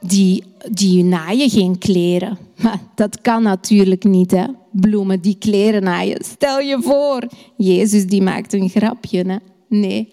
die, 0.00 0.44
die 0.70 1.04
naaien 1.04 1.50
geen 1.50 1.78
kleren. 1.78 2.38
Maar 2.62 2.80
dat 2.94 3.20
kan 3.20 3.42
natuurlijk 3.42 4.04
niet, 4.04 4.30
hè. 4.30 4.44
Bloemen 4.72 5.20
die 5.20 5.36
kleren 5.38 5.82
naaien. 5.82 6.24
Stel 6.24 6.58
je 6.58 6.78
voor, 6.82 7.28
Jezus 7.56 8.06
die 8.06 8.22
maakt 8.22 8.52
een 8.52 8.68
grapje, 8.68 9.24
hè. 9.26 9.36
Nee. 9.68 10.12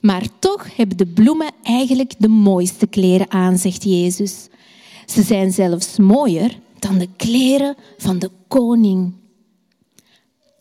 Maar 0.00 0.26
toch 0.38 0.76
hebben 0.76 0.96
de 0.96 1.06
bloemen 1.06 1.50
eigenlijk 1.62 2.14
de 2.18 2.28
mooiste 2.28 2.86
kleren 2.86 3.30
aan, 3.30 3.58
zegt 3.58 3.84
Jezus. 3.84 4.48
Ze 5.06 5.22
zijn 5.22 5.52
zelfs 5.52 5.98
mooier 5.98 6.58
dan 6.78 6.98
de 6.98 7.08
kleren 7.16 7.76
van 7.98 8.18
de 8.18 8.30
koning. 8.48 9.12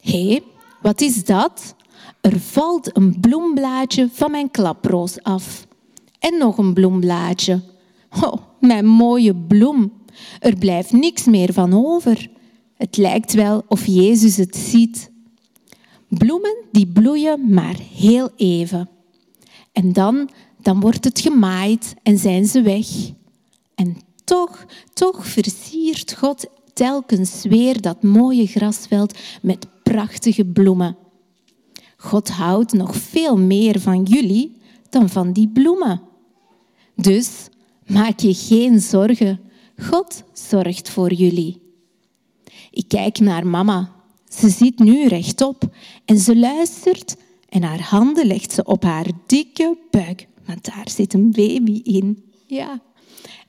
Hé, 0.01 0.39
wat 0.81 1.01
is 1.01 1.25
dat? 1.25 1.75
Er 2.21 2.39
valt 2.39 2.97
een 2.97 3.19
bloemblaadje 3.19 4.09
van 4.11 4.31
mijn 4.31 4.51
klaproos 4.51 5.23
af. 5.23 5.67
En 6.19 6.37
nog 6.37 6.57
een 6.57 6.73
bloemblaadje. 6.73 7.61
Oh, 8.23 8.33
mijn 8.59 8.85
mooie 8.85 9.35
bloem. 9.35 9.91
Er 10.39 10.55
blijft 10.55 10.91
niks 10.91 11.25
meer 11.25 11.53
van 11.53 11.73
over. 11.85 12.29
Het 12.73 12.97
lijkt 12.97 13.33
wel 13.33 13.63
of 13.67 13.85
Jezus 13.85 14.37
het 14.37 14.55
ziet. 14.55 15.11
Bloemen 16.07 16.55
die 16.71 16.87
bloeien 16.87 17.53
maar 17.53 17.75
heel 17.95 18.29
even. 18.35 18.89
En 19.71 19.93
dan, 19.93 20.29
dan 20.61 20.79
wordt 20.79 21.03
het 21.03 21.19
gemaaid 21.19 21.93
en 22.03 22.17
zijn 22.17 22.45
ze 22.45 22.61
weg. 22.61 22.87
En 23.75 23.97
toch, 24.23 24.65
toch 24.93 25.27
versiert 25.27 26.13
God 26.13 26.45
telkens 26.73 27.43
weer 27.43 27.81
dat 27.81 28.03
mooie 28.03 28.47
grasveld 28.47 29.17
met 29.41 29.67
prachtige 29.83 30.45
bloemen. 30.45 30.97
God 31.97 32.29
houdt 32.29 32.73
nog 32.73 32.95
veel 32.95 33.37
meer 33.37 33.79
van 33.79 34.03
jullie 34.03 34.57
dan 34.89 35.09
van 35.09 35.31
die 35.31 35.47
bloemen. 35.47 36.01
Dus 36.95 37.49
maak 37.89 38.19
je 38.19 38.33
geen 38.33 38.79
zorgen. 38.79 39.39
God 39.77 40.23
zorgt 40.33 40.89
voor 40.89 41.13
jullie. 41.13 41.61
Ik 42.71 42.87
kijk 42.87 43.19
naar 43.19 43.47
mama. 43.47 43.91
Ze 44.29 44.49
zit 44.49 44.79
nu 44.79 45.07
rechtop 45.07 45.75
en 46.05 46.17
ze 46.17 46.37
luistert 46.37 47.15
en 47.49 47.63
haar 47.63 47.81
handen 47.81 48.25
legt 48.25 48.51
ze 48.51 48.63
op 48.63 48.83
haar 48.83 49.07
dikke 49.25 49.77
buik, 49.91 50.27
want 50.45 50.65
daar 50.65 50.89
zit 50.89 51.13
een 51.13 51.31
baby 51.31 51.81
in. 51.83 52.23
Ja. 52.47 52.81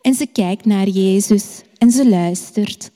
En 0.01 0.15
ze 0.15 0.27
kijkt 0.27 0.65
naar 0.65 0.89
Jezus 0.89 1.63
en 1.79 1.91
ze 1.91 2.09
luistert. 2.09 2.91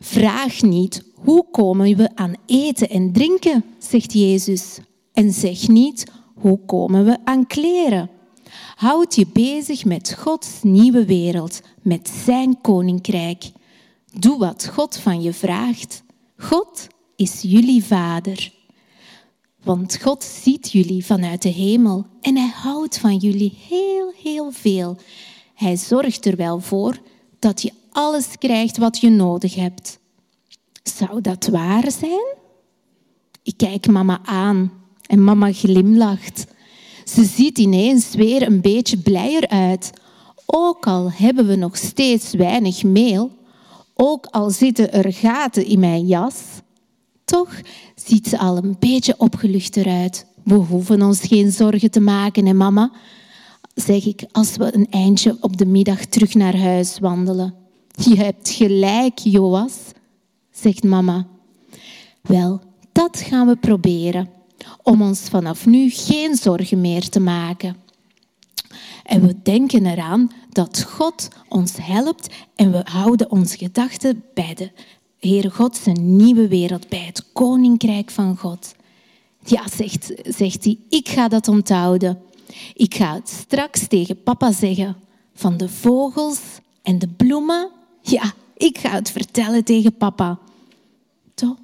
Vraag 0.00 0.62
niet, 0.62 1.02
hoe 1.14 1.46
komen 1.50 1.96
we 1.96 2.10
aan 2.14 2.34
eten 2.46 2.88
en 2.88 3.12
drinken, 3.12 3.64
zegt 3.78 4.12
Jezus. 4.12 4.78
En 5.12 5.32
zeg 5.32 5.68
niet, 5.68 6.04
hoe 6.34 6.58
komen 6.66 7.04
we 7.04 7.18
aan 7.24 7.46
kleren. 7.46 8.10
Houd 8.76 9.14
je 9.14 9.26
bezig 9.32 9.84
met 9.84 10.14
Gods 10.18 10.62
nieuwe 10.62 11.04
wereld, 11.04 11.60
met 11.82 12.08
zijn 12.24 12.60
koninkrijk. 12.60 13.50
Doe 14.12 14.38
wat 14.38 14.66
God 14.72 14.96
van 14.96 15.22
je 15.22 15.32
vraagt. 15.32 16.02
God 16.36 16.86
is 17.14 17.42
jullie 17.42 17.84
vader. 17.84 18.52
Want 19.62 20.02
God 20.02 20.24
ziet 20.24 20.72
jullie 20.72 21.04
vanuit 21.04 21.42
de 21.42 21.48
hemel 21.48 22.06
en 22.20 22.36
hij 22.36 22.50
houdt 22.54 22.98
van 22.98 23.16
jullie 23.16 23.58
heel, 23.68 24.12
heel 24.22 24.50
veel. 24.50 24.96
Hij 25.54 25.76
zorgt 25.76 26.26
er 26.26 26.36
wel 26.36 26.60
voor 26.60 26.98
dat 27.38 27.62
je 27.62 27.72
alles 27.90 28.38
krijgt 28.38 28.76
wat 28.76 28.98
je 28.98 29.10
nodig 29.10 29.54
hebt. 29.54 29.98
Zou 30.82 31.20
dat 31.20 31.46
waar 31.46 31.90
zijn? 31.90 32.34
Ik 33.42 33.56
kijk 33.56 33.86
mama 33.86 34.20
aan 34.24 34.72
en 35.06 35.24
mama 35.24 35.52
glimlacht. 35.52 36.46
Ze 37.08 37.24
ziet 37.24 37.58
ineens 37.58 38.14
weer 38.14 38.42
een 38.42 38.60
beetje 38.60 38.98
blijer 38.98 39.48
uit. 39.48 39.90
Ook 40.46 40.86
al 40.86 41.10
hebben 41.12 41.46
we 41.46 41.56
nog 41.56 41.76
steeds 41.76 42.34
weinig 42.34 42.82
meel, 42.84 43.30
ook 43.94 44.26
al 44.26 44.50
zitten 44.50 44.92
er 44.92 45.12
gaten 45.12 45.66
in 45.66 45.78
mijn 45.78 46.06
jas, 46.06 46.34
toch 47.24 47.60
ziet 47.94 48.26
ze 48.26 48.38
al 48.38 48.56
een 48.56 48.76
beetje 48.78 49.14
opgeluchter 49.18 49.86
uit. 49.86 50.26
We 50.44 50.54
hoeven 50.54 51.02
ons 51.02 51.20
geen 51.20 51.52
zorgen 51.52 51.90
te 51.90 52.00
maken, 52.00 52.46
hè 52.46 52.52
mama? 52.52 52.90
Zeg 53.74 54.06
ik 54.06 54.24
als 54.32 54.56
we 54.56 54.74
een 54.74 54.86
eindje 54.90 55.36
op 55.40 55.56
de 55.56 55.66
middag 55.66 56.04
terug 56.04 56.34
naar 56.34 56.56
huis 56.56 56.98
wandelen. 56.98 57.54
Je 57.96 58.16
hebt 58.16 58.50
gelijk, 58.50 59.18
Joas, 59.18 59.74
zegt 60.50 60.84
mama. 60.84 61.26
Wel, 62.20 62.60
dat 62.92 63.20
gaan 63.20 63.46
we 63.46 63.56
proberen, 63.56 64.30
om 64.82 65.02
ons 65.02 65.20
vanaf 65.20 65.66
nu 65.66 65.90
geen 65.90 66.34
zorgen 66.34 66.80
meer 66.80 67.08
te 67.08 67.20
maken. 67.20 67.76
En 69.04 69.26
we 69.26 69.42
denken 69.42 69.86
eraan 69.86 70.30
dat 70.50 70.82
God 70.82 71.28
ons 71.48 71.72
helpt 71.80 72.34
en 72.54 72.72
we 72.72 72.80
houden 72.84 73.30
onze 73.30 73.58
gedachten 73.58 74.22
bij 74.34 74.54
de 74.54 74.70
Heere 75.18 75.50
God, 75.50 75.76
zijn 75.76 76.16
nieuwe 76.16 76.48
wereld, 76.48 76.88
bij 76.88 77.04
het 77.06 77.32
koninkrijk 77.32 78.10
van 78.10 78.36
God. 78.36 78.74
Ja, 79.44 79.68
zegt, 79.68 80.12
zegt 80.22 80.64
hij, 80.64 80.78
ik 80.88 81.08
ga 81.08 81.28
dat 81.28 81.48
onthouden. 81.48 82.20
Ik 82.74 82.94
ga 82.94 83.14
het 83.14 83.28
straks 83.28 83.86
tegen 83.86 84.22
papa 84.22 84.52
zeggen. 84.52 84.96
Van 85.34 85.56
de 85.56 85.68
vogels 85.68 86.40
en 86.82 86.98
de 86.98 87.08
bloemen. 87.08 87.70
Ja, 88.00 88.32
ik 88.56 88.78
ga 88.78 88.90
het 88.90 89.10
vertellen 89.10 89.64
tegen 89.64 89.96
papa. 89.96 90.38
Toch? 91.34 91.56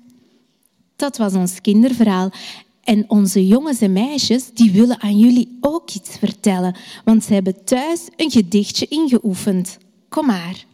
Dat 0.97 1.17
was 1.17 1.35
ons 1.35 1.61
kinderverhaal. 1.61 2.31
En 2.85 3.05
onze 3.09 3.47
jongens 3.47 3.81
en 3.81 3.93
meisjes 3.93 4.51
die 4.55 4.73
willen 4.73 5.01
aan 5.01 5.19
jullie 5.19 5.59
ook 5.61 5.91
iets 5.91 6.17
vertellen, 6.19 6.77
want 7.05 7.25
ze 7.25 7.35
hebben 7.35 7.65
thuis 7.65 8.01
een 8.17 8.31
gedichtje 8.31 8.87
ingeoefend. 8.89 9.79
Kom 10.09 10.27
maar. 10.27 10.65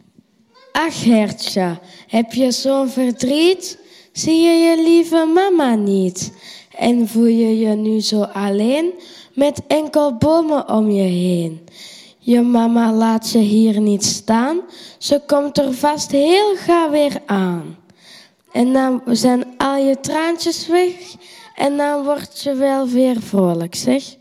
Ach 0.71 1.03
Hertje, 1.03 1.79
heb 2.07 2.33
je 2.33 2.51
zo'n 2.51 2.89
verdriet? 2.89 3.79
Zie 4.11 4.41
je 4.41 4.51
je 4.51 4.83
lieve 4.83 5.31
mama 5.33 5.75
niet? 5.75 6.31
En 6.77 7.07
voel 7.07 7.25
je 7.25 7.59
je 7.59 7.75
nu 7.75 7.99
zo 7.99 8.21
alleen 8.21 8.91
met 9.33 9.61
enkel 9.67 10.17
bomen 10.17 10.69
om 10.69 10.91
je 10.91 11.01
heen? 11.01 11.59
Je 12.19 12.41
mama 12.41 12.93
laat 12.93 13.29
je 13.31 13.39
hier 13.39 13.81
niet 13.81 14.03
staan, 14.03 14.61
ze 14.97 15.21
komt 15.25 15.57
er 15.57 15.73
vast 15.73 16.11
heel 16.11 16.55
gauw 16.55 16.89
weer 16.89 17.21
aan. 17.25 17.77
En 18.51 18.73
dan 18.73 19.01
zijn 19.05 19.45
al 19.57 19.75
je 19.75 19.99
traantjes 19.99 20.67
weg 20.67 21.15
en 21.59 21.77
dan 21.77 22.03
word 22.03 22.41
je 22.41 22.53
wel 22.55 22.87
weer 22.87 23.21
vrolijk, 23.21 23.75
zeg. 23.75 24.15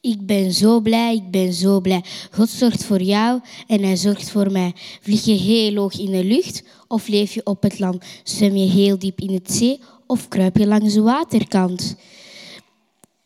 Ik 0.00 0.26
ben 0.26 0.52
zo 0.52 0.80
blij, 0.80 1.14
ik 1.14 1.30
ben 1.30 1.52
zo 1.52 1.80
blij. 1.80 2.04
God 2.30 2.48
zorgt 2.48 2.84
voor 2.84 3.02
jou 3.02 3.40
en 3.66 3.82
hij 3.82 3.96
zorgt 3.96 4.30
voor 4.30 4.52
mij. 4.52 4.72
Vlieg 5.00 5.24
je 5.24 5.32
heel 5.32 5.74
hoog 5.74 5.98
in 5.98 6.10
de 6.10 6.24
lucht 6.24 6.62
of 6.88 7.08
leef 7.08 7.34
je 7.34 7.44
op 7.44 7.62
het 7.62 7.78
land? 7.78 8.04
Zwem 8.22 8.56
je 8.56 8.70
heel 8.70 8.98
diep 8.98 9.20
in 9.20 9.34
het 9.34 9.52
zee 9.52 9.80
of 10.06 10.28
kruip 10.28 10.56
je 10.56 10.66
langs 10.66 10.94
de 10.94 11.02
waterkant? 11.02 11.96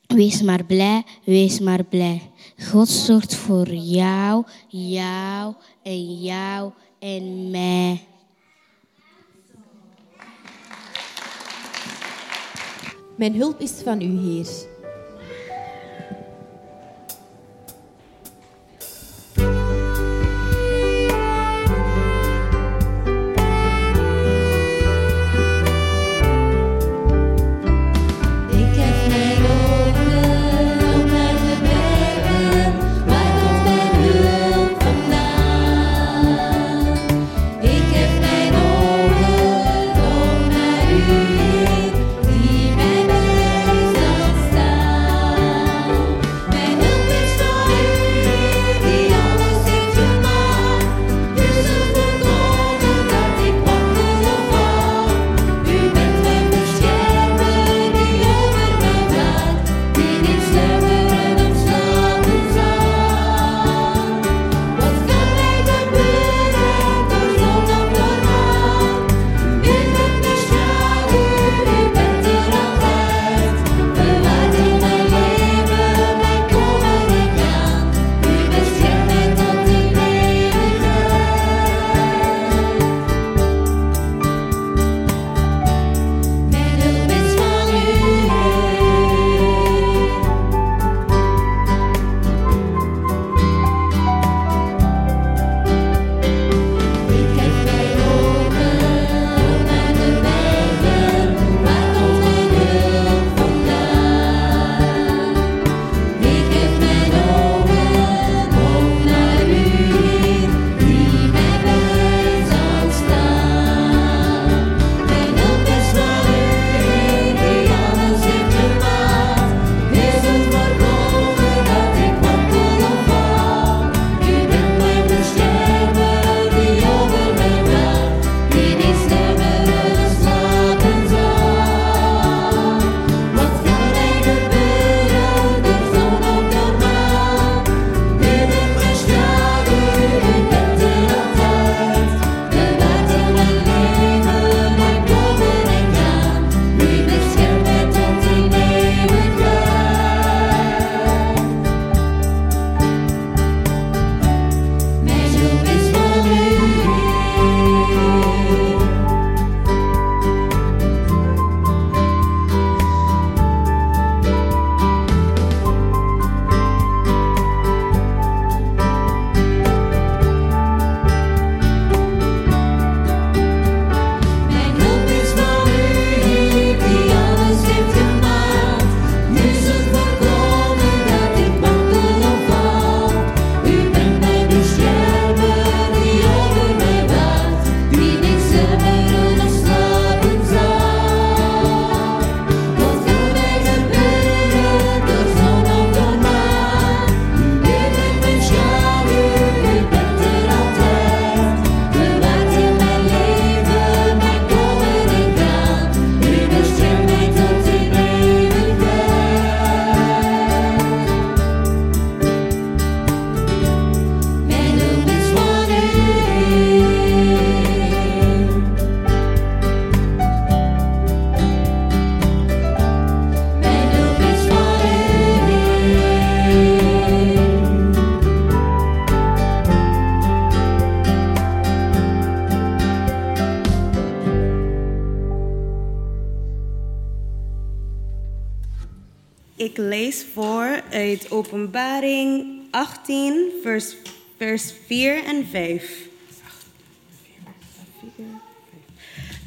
Wees 0.07 0.43
maar 0.43 0.65
blij, 0.65 1.03
wees 1.25 1.61
maar 1.61 1.85
blij. 1.85 2.23
God 2.71 2.89
zorgt 2.89 3.35
voor 3.35 3.75
jou, 3.75 4.45
jou 4.69 5.55
en 5.83 6.21
jou 6.21 6.73
en 6.99 7.51
mij. 7.51 8.01
Mijn 13.17 13.35
hulp 13.35 13.61
is 13.61 13.73
van 13.73 14.01
u, 14.01 14.19
Heer. 14.19 14.74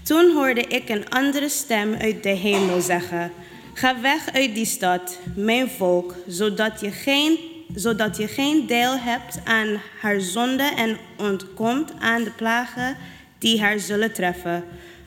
Toen 0.07 0.33
hoorde 0.33 0.61
ik 0.61 0.89
een 0.89 1.09
andere 1.09 1.49
stem 1.49 1.93
uit 1.93 2.23
de 2.23 2.29
hemel 2.29 2.81
zeggen: 2.81 3.31
Ga 3.73 4.01
weg 4.01 4.33
uit 4.33 4.55
die 4.55 4.65
stad, 4.65 5.19
mijn 5.35 5.69
volk, 5.69 6.15
zodat 6.27 6.79
je 6.79 6.91
geen, 6.91 7.37
zodat 7.75 8.17
je 8.17 8.27
geen 8.27 8.67
deel 8.67 8.97
hebt 8.99 9.39
aan 9.43 9.81
haar 9.99 10.21
zonde 10.21 10.63
en 10.63 10.97
ontkomt 11.17 11.91
aan 11.99 12.23
de 12.23 12.31
plagen 12.31 12.97
die 13.37 13.61
haar 13.61 13.79
zullen 13.79 14.13
treffen. 14.13 14.63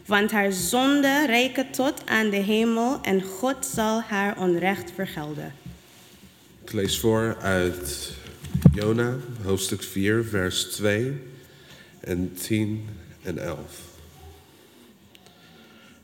Want 0.07 0.31
haar 0.31 0.53
zonde 0.53 1.27
reiken 1.27 1.71
tot 1.71 2.07
aan 2.07 2.31
de 2.31 2.37
hemel 2.37 2.99
en 3.03 3.23
God 3.23 3.67
zal 3.75 4.01
haar 4.01 4.39
onrecht 4.39 4.93
vergelden. 4.95 5.55
Ik 6.65 6.73
lees 6.73 6.99
voor 6.99 7.37
uit 7.43 8.13
Jona, 8.75 9.17
hoofdstuk 9.43 9.83
4, 9.83 10.25
vers 10.25 10.65
2 10.65 11.13
en 12.01 12.33
10 12.35 12.89
en 13.23 13.39
11. 13.39 13.90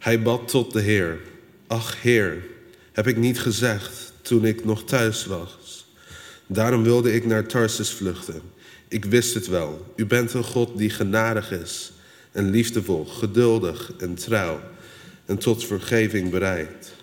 Hij 0.06 0.22
bad 0.22 0.48
tot 0.48 0.72
de 0.72 0.80
Heer. 0.80 1.20
Ach 1.66 2.02
Heer, 2.02 2.44
heb 2.92 3.06
ik 3.06 3.16
niet 3.16 3.40
gezegd 3.40 4.12
toen 4.22 4.44
ik 4.44 4.64
nog 4.64 4.84
thuis 4.84 5.26
was. 5.26 5.86
Daarom 6.46 6.82
wilde 6.82 7.14
ik 7.14 7.26
naar 7.26 7.46
Tarsus 7.46 7.90
vluchten. 7.90 8.40
Ik 8.88 9.04
wist 9.04 9.34
het 9.34 9.46
wel. 9.46 9.92
U 9.96 10.06
bent 10.06 10.32
een 10.32 10.44
God 10.44 10.78
die 10.78 10.90
genadig 10.90 11.52
is 11.52 11.92
en 12.32 12.50
liefdevol, 12.50 13.04
geduldig 13.04 13.92
en 13.98 14.14
trouw 14.14 14.60
en 15.24 15.38
tot 15.38 15.66
vergeving 15.66 16.30
bereid. 16.30 16.94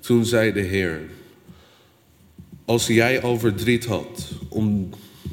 Toen 0.00 0.24
zei 0.24 0.52
de 0.52 0.60
Heer, 0.60 1.00
als 2.64 2.86
jij 2.86 3.22
al 3.22 3.38
verdriet 3.38 3.84
had 3.84 4.30
om, 4.48 4.90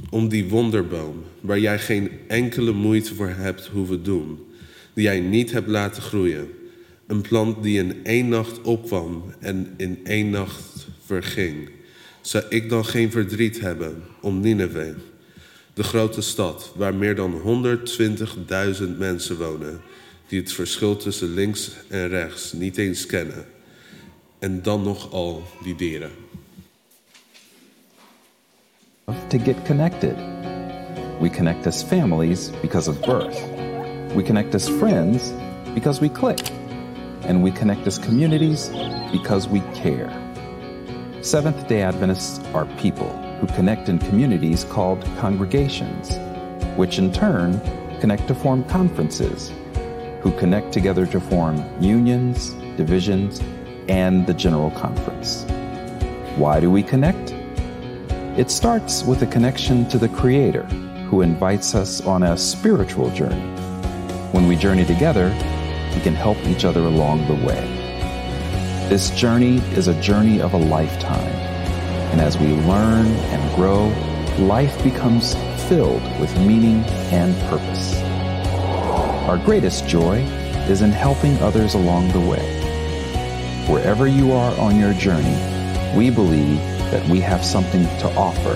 om 0.10 0.28
die 0.28 0.50
wonderboom, 0.50 1.24
waar 1.40 1.60
jij 1.60 1.80
geen 1.80 2.12
enkele 2.28 2.72
moeite 2.72 3.16
voor 3.16 3.30
hebt 3.30 3.68
hoeven 3.68 4.04
doen, 4.04 4.50
die 4.93 5.04
jij 5.04 5.19
niet 5.19 5.51
hebt 5.51 5.67
laten 5.67 6.01
groeien, 6.01 6.49
een 7.08 7.21
plant 7.21 7.63
die 7.63 7.77
in 7.77 8.06
één 8.06 8.30
nacht 8.30 8.62
opkwam 8.62 9.23
en 9.39 9.73
in 9.77 9.99
één 10.04 10.30
nacht 10.30 10.88
verging, 11.06 11.69
zou 12.21 12.43
ik 12.49 12.69
dan 12.69 12.86
geen 12.86 13.12
verdriet 13.12 13.60
hebben 13.60 14.04
om 14.21 14.39
Nineveh, 14.39 14.95
de 15.73 15.84
grote 15.84 16.21
stad 16.21 16.71
waar 16.75 16.95
meer 16.95 17.15
dan 17.15 17.41
120.000 18.82 18.97
mensen 18.97 19.38
wonen, 19.38 19.82
die 20.27 20.39
het 20.39 20.51
verschil 20.51 20.97
tussen 20.97 21.34
links 21.34 21.71
en 21.88 22.08
rechts 22.08 22.54
niet 22.54 22.77
eens 22.77 23.06
kennen, 23.06 23.45
en 24.39 24.62
dan 24.62 24.84
nog 24.84 25.12
al 25.12 25.43
die 25.63 25.75
dieren. 25.75 26.12
to 29.32 29.38
get 29.38 29.65
connected. 29.65 30.15
We 31.21 31.30
connect 31.30 31.65
as 31.67 31.82
families 31.82 32.49
because 32.62 32.89
of 32.89 33.01
birth. 33.01 33.51
We 34.15 34.24
connect 34.24 34.54
as 34.56 34.67
friends 34.67 35.32
because 35.74 36.02
we 36.02 36.10
click. 36.10 36.39
And 37.24 37.41
we 37.43 37.52
connect 37.52 37.88
as 37.88 37.97
communities 37.97 38.69
because 39.12 39.47
we 39.47 39.62
care. 39.74 40.12
Seventh 41.21 41.67
day 41.67 41.82
Adventists 41.82 42.43
are 42.54 42.65
people 42.78 43.10
who 43.39 43.47
connect 43.47 43.88
in 43.88 44.00
communities 44.00 44.65
called 44.65 45.02
congregations, 45.17 46.17
which 46.76 46.97
in 46.97 47.13
turn 47.13 47.62
connect 48.02 48.28
to 48.28 48.36
form 48.36 48.63
conferences, 48.65 49.54
who 50.21 50.32
connect 50.38 50.74
together 50.74 51.06
to 51.06 51.19
form 51.21 51.63
unions, 51.82 52.50
divisions, 52.76 53.39
and 53.88 54.28
the 54.28 54.34
General 54.34 54.71
Conference. 54.71 55.45
Why 56.36 56.60
do 56.60 56.69
we 56.69 56.84
connect? 56.84 57.32
It 58.38 58.50
starts 58.50 59.04
with 59.04 59.21
a 59.21 59.28
connection 59.28 59.88
to 59.89 59.97
the 59.97 60.10
Creator, 60.10 60.63
who 61.10 61.21
invites 61.21 61.76
us 61.76 62.02
on 62.02 62.24
a 62.24 62.38
spiritual 62.38 63.10
journey. 63.12 63.61
When 64.32 64.48
we 64.48 64.56
journey 64.56 64.86
together, 64.86 65.28
we 65.94 66.00
can 66.00 66.15
help 66.15 66.38
each 66.48 66.63
other 66.63 66.80
along 66.80 67.28
the 67.28 67.46
way. 67.46 67.67
This 68.88 69.10
journey 69.10 69.58
is 69.76 69.89
a 69.89 70.02
journey 70.02 70.39
of 70.39 70.54
a 70.54 70.58
lifetime, 70.58 71.36
and 72.13 72.22
as 72.22 72.38
we 72.38 72.48
learn 72.48 73.08
and 73.08 73.56
grow, 73.56 73.89
life 74.46 74.82
becomes 74.86 75.36
filled 75.67 76.02
with 76.17 76.34
meaning 76.39 76.82
and 77.12 77.36
purpose. 77.50 78.02
Our 79.28 79.38
greatest 79.38 79.86
joy 79.86 80.20
is 80.70 80.82
in 80.82 80.91
helping 80.91 81.38
others 81.39 81.74
along 81.74 82.13
the 82.13 82.22
way. 82.22 83.65
Wherever 83.67 84.08
you 84.08 84.32
are 84.32 84.58
on 84.58 84.80
your 84.80 84.94
journey, 84.94 85.36
we 85.94 86.10
believe 86.10 86.58
that 86.91 87.06
we 87.10 87.20
have 87.20 87.44
something 87.44 87.84
to 88.00 88.15
offer 88.15 88.54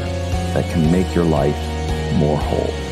that 0.54 0.72
can 0.72 0.90
make 0.90 1.14
your 1.14 1.26
life 1.26 1.58
more 2.14 2.38
whole. 2.38 2.85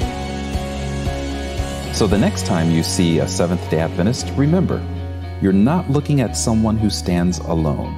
So 1.94 2.08
the 2.08 2.18
next 2.18 2.48
time 2.48 2.72
you 2.72 2.82
see 2.82 3.20
a 3.20 3.28
Seventh 3.28 3.70
day 3.70 3.78
Adventist, 3.78 4.28
remember, 4.36 4.84
you're 5.44 5.54
not 5.54 5.92
looking 5.92 6.22
at 6.22 6.36
someone 6.36 6.76
who 6.76 6.90
stands 6.90 7.38
alone. 7.38 7.94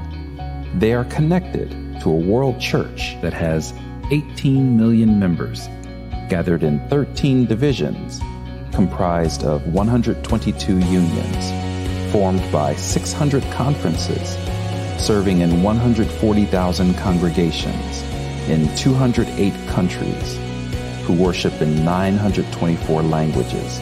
They 0.78 0.92
are 0.92 1.06
connected 1.06 1.70
to 2.02 2.10
a 2.10 2.16
world 2.16 2.60
church 2.60 3.16
that 3.22 3.32
has 3.32 3.74
18 4.12 4.76
million 4.76 5.18
members, 5.18 5.70
gathered 6.28 6.64
in 6.64 6.86
13 6.90 7.46
divisions, 7.46 8.20
comprised 8.74 9.46
of 9.46 9.66
122 9.74 10.78
unions, 10.78 12.12
formed 12.12 12.44
by 12.52 12.76
600 12.76 13.44
conferences, 13.54 14.36
serving 15.02 15.40
in 15.40 15.64
140,000 15.64 16.96
congregations 16.96 18.02
in 18.50 18.76
208 18.76 19.54
countries, 19.70 20.38
who 21.06 21.14
worship 21.14 21.62
in 21.62 21.84
924 21.84 23.04
languages, 23.04 23.80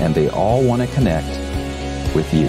and 0.00 0.14
they 0.14 0.30
all 0.30 0.64
want 0.64 0.80
to 0.80 0.88
connect 0.94 1.28
with 2.14 2.32
you. 2.32 2.48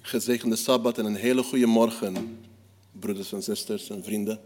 Gezegende 0.00 0.56
Sabbat 0.56 0.98
en 0.98 1.04
een 1.04 1.14
hele 1.14 1.42
goede 1.42 1.66
morgen, 1.66 2.38
broeders 2.92 3.32
en 3.32 3.42
zusters 3.42 3.90
en 3.90 4.04
vrienden. 4.04 4.40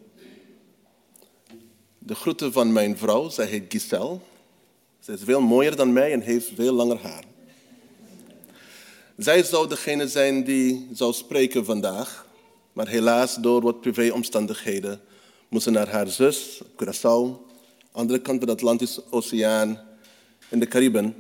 De 1.99 2.15
groeten 2.15 2.53
van 2.53 2.73
mijn 2.73 2.97
vrouw, 2.97 3.29
zij 3.29 3.47
heet 3.47 3.65
Giselle. 3.69 4.19
Zij 5.01 5.15
is 5.15 5.23
veel 5.23 5.41
mooier 5.41 5.77
dan 5.77 5.93
mij 5.93 6.13
en 6.13 6.21
heeft 6.21 6.53
veel 6.55 6.73
langer 6.73 6.99
haar. 6.99 7.25
Zij 9.17 9.43
zou 9.43 9.69
degene 9.69 10.09
zijn 10.09 10.45
die 10.45 10.89
zou 10.93 11.13
spreken 11.13 11.65
vandaag, 11.65 12.27
maar 12.73 12.89
helaas 12.89 13.35
door 13.35 13.63
wat 13.63 13.81
privéomstandigheden 13.81 15.01
moest 15.49 15.65
ze 15.65 15.71
naar 15.71 15.89
haar 15.89 16.09
zus, 16.09 16.63
Curaçao, 16.63 17.47
andere 17.93 18.21
kant 18.21 18.39
van 18.39 18.47
de 18.47 18.53
Atlantische 18.53 19.03
Oceaan, 19.11 19.81
in 20.49 20.59
de 20.59 20.67
Cariben. 20.67 21.15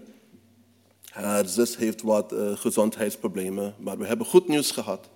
Haar 1.04 1.48
zus 1.48 1.76
heeft 1.76 2.02
wat 2.02 2.32
uh, 2.32 2.56
gezondheidsproblemen, 2.56 3.74
maar 3.78 3.98
we 3.98 4.06
hebben 4.06 4.26
goed 4.26 4.48
nieuws 4.48 4.70
gehad. 4.70 5.08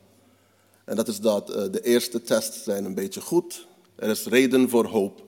En 0.84 0.96
dat 0.96 1.08
is 1.08 1.20
dat 1.20 1.50
uh, 1.50 1.56
de 1.70 1.82
eerste 1.82 2.22
tests 2.22 2.62
zijn 2.62 2.84
een 2.84 2.94
beetje 2.94 3.20
goed. 3.20 3.66
Er 3.94 4.08
is 4.08 4.24
reden 4.24 4.68
voor 4.68 4.84
hoop. 4.84 5.24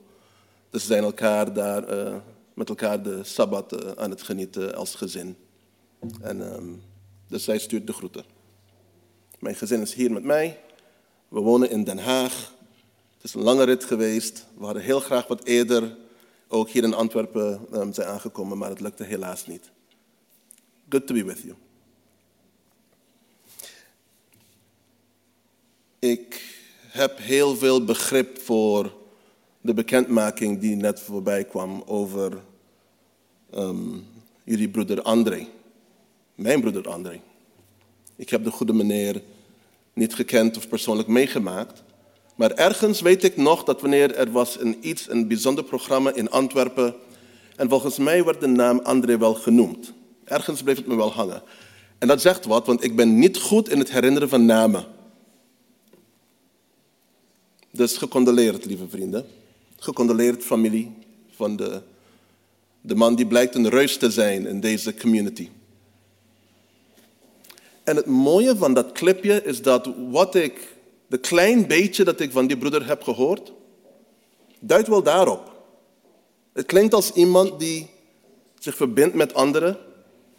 Dus 0.71 0.81
ze 0.81 0.87
zijn 0.87 1.03
elkaar 1.05 1.53
daar, 1.53 2.07
uh, 2.07 2.17
met 2.55 2.69
elkaar 2.69 3.03
de 3.03 3.25
Sabbat 3.25 3.97
aan 3.97 4.11
het 4.11 4.23
genieten 4.23 4.75
als 4.75 4.95
gezin. 4.95 5.37
En, 6.21 6.55
um, 6.55 6.83
dus 7.33 7.45
zij 7.45 7.59
stuurt 7.59 7.87
de 7.87 7.93
groeten. 7.93 8.25
Mijn 9.39 9.55
gezin 9.55 9.81
is 9.81 9.95
hier 9.95 10.13
met 10.13 10.25
mij. 10.25 10.61
We 11.29 11.41
wonen 11.41 11.71
in 11.71 11.85
Den 11.85 11.99
Haag. 11.99 12.55
Het 13.15 13.25
is 13.25 13.35
een 13.35 13.43
lange 13.43 13.65
rit 13.65 13.85
geweest. 13.85 14.47
We 14.59 14.65
hadden 14.65 14.83
heel 14.83 15.01
graag 15.01 15.27
wat 15.27 15.45
eerder 15.45 15.97
ook 16.49 16.69
hier 16.69 16.83
in 16.83 16.95
Antwerpen 16.95 17.67
um, 17.73 17.93
zijn 17.93 18.09
aangekomen, 18.09 18.59
maar 18.59 18.69
het 18.69 18.81
lukte 18.81 19.05
helaas 19.05 19.47
niet. 19.47 19.71
Good 20.89 21.07
to 21.07 21.15
be 21.15 21.25
with 21.25 21.41
you. 21.41 21.55
Ik 25.99 26.57
heb 26.89 27.19
heel 27.19 27.57
veel 27.57 27.85
begrip 27.85 28.41
voor 28.41 28.95
de 29.61 29.75
bekendmaking 29.75 30.61
die 30.61 30.77
net 30.77 31.01
voorbij 31.01 31.45
kwam 31.45 31.83
over 31.87 32.43
um, 33.55 34.07
jullie 34.45 34.69
broeder 34.69 35.03
André. 35.03 35.49
Mijn 36.43 36.61
broeder 36.61 36.89
André. 36.89 37.21
Ik 38.17 38.31
heb 38.31 38.45
de 38.45 38.51
goede 38.51 38.73
meneer 38.73 39.23
niet 39.93 40.15
gekend 40.15 40.57
of 40.57 40.69
persoonlijk 40.69 41.09
meegemaakt. 41.09 41.83
Maar 42.37 42.51
ergens 42.51 43.01
weet 43.01 43.25
ik 43.25 43.37
nog 43.37 43.65
dat 43.65 43.81
wanneer 43.81 44.15
er 44.15 44.31
was 44.31 44.61
een 44.61 44.77
iets, 44.81 45.11
een 45.11 45.29
bijzonder 45.29 45.65
programma 45.65 46.15
in 46.15 46.31
Antwerpen. 46.31 46.95
En 47.57 47.69
volgens 47.69 47.99
mij 47.99 48.25
werd 48.25 48.41
de 48.41 48.47
naam 48.47 48.79
André 48.79 49.19
wel 49.19 49.35
genoemd. 49.35 49.93
Ergens 50.25 50.63
bleef 50.63 50.77
het 50.77 50.87
me 50.87 50.95
wel 50.95 51.13
hangen. 51.13 51.43
En 51.99 52.09
dat 52.09 52.21
zegt 52.21 52.45
wat, 52.45 52.67
want 52.67 52.85
ik 52.85 52.97
ben 52.97 53.19
niet 53.19 53.39
goed 53.39 53.69
in 53.69 53.79
het 53.79 53.91
herinneren 53.91 54.29
van 54.29 54.47
namen. 54.47 54.85
Dus 57.71 57.97
gecondoleerd, 57.97 58.65
lieve 58.65 58.89
vrienden. 58.89 59.27
Gecondoleerd, 59.79 60.45
familie 60.45 60.93
van 61.31 61.57
de, 61.57 61.83
de 62.81 62.95
man 62.95 63.15
die 63.15 63.27
blijkt 63.27 63.55
een 63.55 63.69
reus 63.69 63.97
te 63.97 64.11
zijn 64.11 64.47
in 64.47 64.61
deze 64.61 64.95
community. 64.95 65.49
En 67.85 67.97
het 67.97 68.07
mooie 68.07 68.57
van 68.57 68.75
dat 68.75 68.93
clipje 68.93 69.43
is 69.43 69.63
dat 69.63 69.89
wat 70.11 70.35
ik, 70.35 70.77
de 71.07 71.19
klein 71.19 71.67
beetje 71.67 72.05
dat 72.05 72.21
ik 72.21 72.33
van 72.33 72.47
die 72.47 72.59
broeder 72.59 72.87
heb 72.87 73.03
gehoord, 73.03 73.53
duidt 74.61 74.89
wel 74.89 75.03
daarop. 75.03 75.53
Het 76.53 76.67
klinkt 76.67 76.95
als 76.95 77.13
iemand 77.13 77.61
die 77.61 77.91
zich 78.59 78.77
verbindt 78.77 79.15
met 79.15 79.35
anderen 79.35 79.79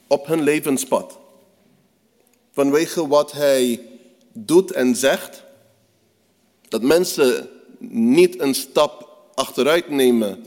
op 0.07 0.27
hun 0.27 0.41
levenspad. 0.43 1.19
Vanwege 2.51 3.07
wat 3.07 3.31
hij 3.31 3.81
doet 4.33 4.71
en 4.71 4.95
zegt, 4.95 5.43
dat 6.67 6.81
mensen 6.81 7.49
niet 7.89 8.39
een 8.39 8.55
stap 8.55 9.17
achteruit 9.33 9.89
nemen 9.89 10.45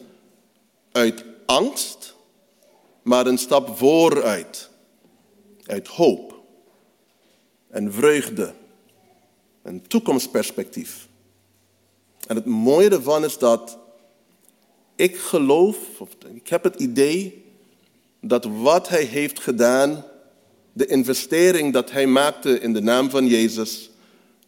uit 0.93 1.25
angst, 1.47 2.15
maar 3.03 3.27
een 3.27 3.39
stap 3.39 3.77
vooruit. 3.77 4.71
Uit 5.67 5.89
hoop 5.89 6.36
en 7.77 7.93
vreugde 7.93 8.53
en 9.63 9.87
toekomstperspectief. 9.87 11.09
En 12.27 12.37
het 12.37 12.45
mooie 12.45 12.91
ervan 12.91 13.25
is 13.25 13.39
dat 13.39 13.79
ik 14.95 15.17
geloof, 15.17 15.77
of 15.99 16.09
ik 16.35 16.49
heb 16.49 16.65
het 16.65 16.81
idee 16.81 17.45
dat 18.21 18.45
wat 18.45 18.89
hij 18.89 19.03
heeft 19.03 19.41
gedaan, 19.41 20.05
de 20.73 20.87
investering 20.87 21.73
dat 21.73 21.91
hij 21.91 22.07
maakte 22.07 22.61
in 22.61 22.73
de 22.73 22.81
naam 22.81 23.11
van 23.11 23.27
Jezus, 23.27 23.91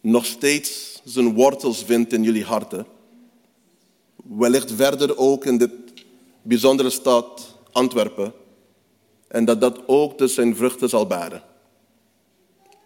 nog 0.01 0.25
steeds 0.25 1.01
zijn 1.03 1.33
wortels 1.33 1.83
vindt 1.83 2.13
in 2.13 2.23
jullie 2.23 2.43
harten. 2.43 2.85
Wellicht 4.15 4.71
verder 4.71 5.17
ook 5.17 5.45
in 5.45 5.57
dit 5.57 5.71
bijzondere 6.41 6.89
stad 6.89 7.57
Antwerpen. 7.71 8.33
En 9.27 9.45
dat 9.45 9.61
dat 9.61 9.87
ook 9.87 10.17
dus 10.17 10.33
zijn 10.33 10.55
vruchten 10.55 10.89
zal 10.89 11.07
baren. 11.07 11.43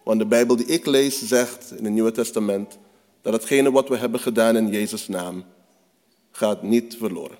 Want 0.04 0.18
de 0.18 0.26
Bijbel 0.26 0.56
die 0.56 0.66
ik 0.66 0.86
lees 0.86 1.22
zegt 1.22 1.70
in 1.70 1.84
het 1.84 1.92
Nieuwe 1.92 2.12
Testament 2.12 2.78
dat 3.22 3.32
hetgene 3.32 3.70
wat 3.70 3.88
we 3.88 3.96
hebben 3.96 4.20
gedaan 4.20 4.56
in 4.56 4.68
Jezus' 4.68 5.08
naam 5.08 5.44
gaat 6.30 6.62
niet 6.62 6.96
verloren. 6.96 7.38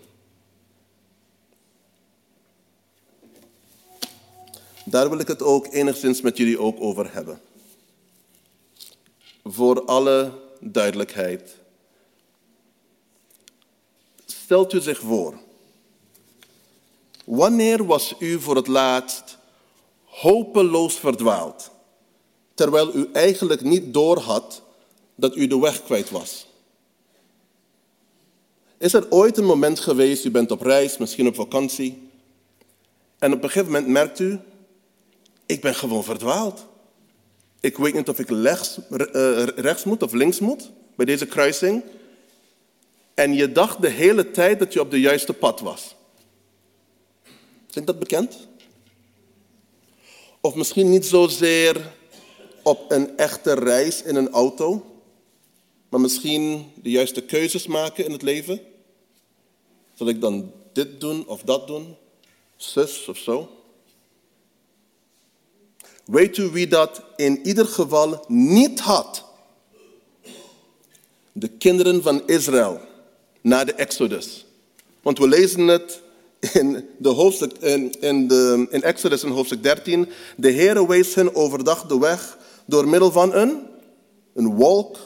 Daar 4.84 5.10
wil 5.10 5.18
ik 5.18 5.28
het 5.28 5.42
ook 5.42 5.66
enigszins 5.72 6.20
met 6.20 6.36
jullie 6.36 6.58
ook 6.58 6.80
over 6.80 7.12
hebben. 7.12 7.40
Voor 9.44 9.84
alle 9.84 10.32
duidelijkheid. 10.60 11.56
Stelt 14.26 14.72
u 14.72 14.80
zich 14.80 14.98
voor. 14.98 15.38
Wanneer 17.24 17.86
was 17.86 18.14
u 18.18 18.40
voor 18.40 18.56
het 18.56 18.66
laatst 18.66 19.38
hopeloos 20.04 20.94
verdwaald, 20.94 21.70
terwijl 22.54 22.94
u 22.94 23.08
eigenlijk 23.12 23.60
niet 23.60 23.94
doorhad 23.94 24.62
dat 25.14 25.36
u 25.36 25.46
de 25.46 25.58
weg 25.58 25.82
kwijt 25.82 26.10
was? 26.10 26.46
Is 28.78 28.94
er 28.94 29.10
ooit 29.10 29.38
een 29.38 29.44
moment 29.44 29.80
geweest, 29.80 30.24
u 30.24 30.30
bent 30.30 30.50
op 30.50 30.60
reis, 30.60 30.98
misschien 30.98 31.26
op 31.26 31.34
vakantie, 31.34 32.08
en 33.18 33.32
op 33.32 33.42
een 33.42 33.50
gegeven 33.50 33.72
moment 33.72 33.92
merkt 33.92 34.18
u, 34.18 34.38
ik 35.46 35.60
ben 35.60 35.74
gewoon 35.74 36.04
verdwaald. 36.04 36.66
Ik 37.60 37.76
weet 37.76 37.94
niet 37.94 38.08
of 38.08 38.18
ik 38.18 38.28
rechts, 38.28 38.78
uh, 38.90 39.44
rechts 39.44 39.84
moet 39.84 40.02
of 40.02 40.12
links 40.12 40.38
moet 40.38 40.70
bij 40.96 41.06
deze 41.06 41.26
kruising. 41.26 41.82
En 43.14 43.34
je 43.34 43.52
dacht 43.52 43.82
de 43.82 43.88
hele 43.88 44.30
tijd 44.30 44.58
dat 44.58 44.72
je 44.72 44.80
op 44.80 44.90
de 44.90 45.00
juiste 45.00 45.32
pad 45.32 45.60
was. 45.60 45.94
Is 47.72 47.84
dat 47.84 47.98
bekend? 47.98 48.48
Of 50.40 50.54
misschien 50.54 50.90
niet 50.90 51.06
zozeer 51.06 51.92
op 52.64 52.90
een 52.90 53.16
echte 53.16 53.52
reis 53.52 54.02
in 54.02 54.16
een 54.16 54.30
auto, 54.30 54.84
maar 55.88 56.00
misschien 56.00 56.72
de 56.82 56.90
juiste 56.90 57.22
keuzes 57.22 57.66
maken 57.66 58.04
in 58.04 58.12
het 58.12 58.22
leven. 58.22 58.60
Zal 59.94 60.08
ik 60.08 60.20
dan 60.20 60.52
dit 60.72 61.00
doen 61.00 61.26
of 61.26 61.42
dat 61.42 61.66
doen? 61.66 61.96
Zus 62.56 63.08
of 63.08 63.18
zo? 63.18 63.48
Weet 66.04 66.36
u 66.36 66.50
wie 66.50 66.66
dat 66.66 67.02
in 67.16 67.46
ieder 67.46 67.66
geval 67.66 68.24
niet 68.28 68.80
had? 68.80 69.24
De 71.32 71.48
kinderen 71.48 72.02
van 72.02 72.26
Israël 72.26 72.80
na 73.40 73.64
de 73.64 73.72
Exodus. 73.72 74.46
Want 75.02 75.18
we 75.18 75.28
lezen 75.28 75.66
het 75.66 76.02
in, 76.52 76.88
de 76.98 77.08
hoofdstuk, 77.08 77.52
in, 78.00 78.28
de, 78.28 78.66
in 78.70 78.82
Exodus 78.82 79.22
in 79.22 79.30
hoofdstuk 79.30 79.62
13. 79.62 80.08
De 80.36 80.52
Heere 80.52 80.86
wees 80.86 81.14
hen 81.14 81.34
overdag 81.34 81.86
de 81.86 81.98
weg 81.98 82.38
door 82.66 82.88
middel 82.88 83.12
van 83.12 83.34
een, 83.34 83.66
een 84.34 84.54
wolk. 84.54 84.96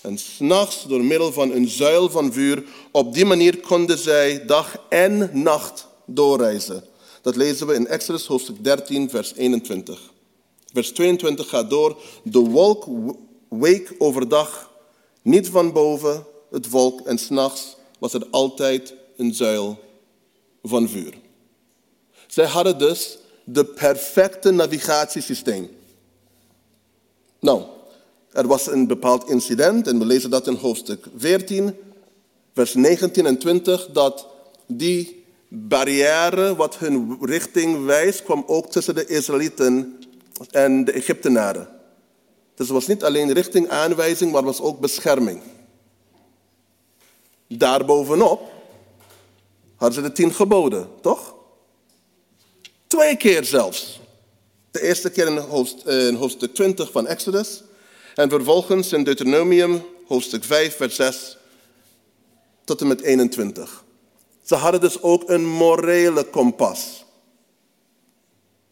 En 0.00 0.18
s'nachts 0.18 0.84
door 0.84 1.04
middel 1.04 1.32
van 1.32 1.50
een 1.52 1.68
zuil 1.68 2.10
van 2.10 2.32
vuur. 2.32 2.64
Op 2.90 3.14
die 3.14 3.24
manier 3.24 3.60
konden 3.60 3.98
zij 3.98 4.46
dag 4.46 4.86
en 4.88 5.30
nacht 5.32 5.86
doorreizen. 6.06 6.84
Dat 7.22 7.36
lezen 7.36 7.66
we 7.66 7.74
in 7.74 7.86
Exodus 7.86 8.26
hoofdstuk 8.26 8.64
13, 8.64 9.10
vers 9.10 9.34
21. 9.34 10.12
Vers 10.72 10.90
22 10.92 11.48
gaat 11.48 11.70
door. 11.70 11.96
De 12.22 12.38
wolk 12.38 12.86
week 13.48 13.94
overdag 13.98 14.70
niet 15.22 15.48
van 15.48 15.72
boven 15.72 16.26
het 16.50 16.66
volk 16.66 17.00
en 17.00 17.18
s'nachts 17.18 17.76
was 17.98 18.12
er 18.12 18.26
altijd 18.30 18.94
een 19.16 19.34
zuil 19.34 19.78
van 20.62 20.88
vuur. 20.88 21.14
Zij 22.26 22.46
hadden 22.46 22.78
dus 22.78 23.18
de 23.44 23.64
perfecte 23.64 24.50
navigatiesysteem. 24.50 25.70
Nou, 27.40 27.62
er 28.32 28.46
was 28.46 28.66
een 28.66 28.86
bepaald 28.86 29.28
incident 29.28 29.86
en 29.86 29.98
we 29.98 30.04
lezen 30.04 30.30
dat 30.30 30.46
in 30.46 30.54
hoofdstuk 30.54 31.06
14, 31.16 31.76
vers 32.54 32.74
19 32.74 33.26
en 33.26 33.38
20, 33.38 33.88
dat 33.92 34.26
die 34.66 35.24
barrière 35.48 36.56
wat 36.56 36.78
hun 36.78 37.18
richting 37.20 37.84
wijst, 37.84 38.22
kwam 38.22 38.44
ook 38.46 38.70
tussen 38.70 38.94
de 38.94 39.06
Israëlieten 39.06 39.98
en 40.50 40.84
de 40.84 40.92
Egyptenaren. 40.92 41.68
Dus 42.54 42.66
het 42.68 42.76
was 42.76 42.86
niet 42.86 43.04
alleen 43.04 43.32
richting 43.32 43.68
aanwijzing, 43.68 44.32
maar 44.32 44.42
was 44.42 44.60
ook 44.60 44.80
bescherming. 44.80 45.40
Daarbovenop 47.46 48.50
hadden 49.76 50.02
ze 50.02 50.08
de 50.08 50.12
tien 50.12 50.32
geboden, 50.32 50.88
toch? 51.00 51.34
Twee 52.86 53.16
keer 53.16 53.44
zelfs. 53.44 53.99
De 54.70 54.82
eerste 54.82 55.10
keer 55.10 55.26
in 55.86 56.14
hoofdstuk 56.14 56.54
20 56.54 56.90
van 56.90 57.06
Exodus. 57.06 57.62
En 58.14 58.28
vervolgens 58.28 58.92
in 58.92 59.04
Deuteronomium 59.04 59.82
hoofdstuk 60.06 60.44
5, 60.44 60.76
vers 60.76 60.96
6 60.96 61.36
tot 62.64 62.80
en 62.80 62.86
met 62.86 63.00
21. 63.00 63.84
Ze 64.42 64.54
hadden 64.54 64.80
dus 64.80 65.02
ook 65.02 65.28
een 65.28 65.46
morele 65.46 66.24
kompas. 66.24 67.04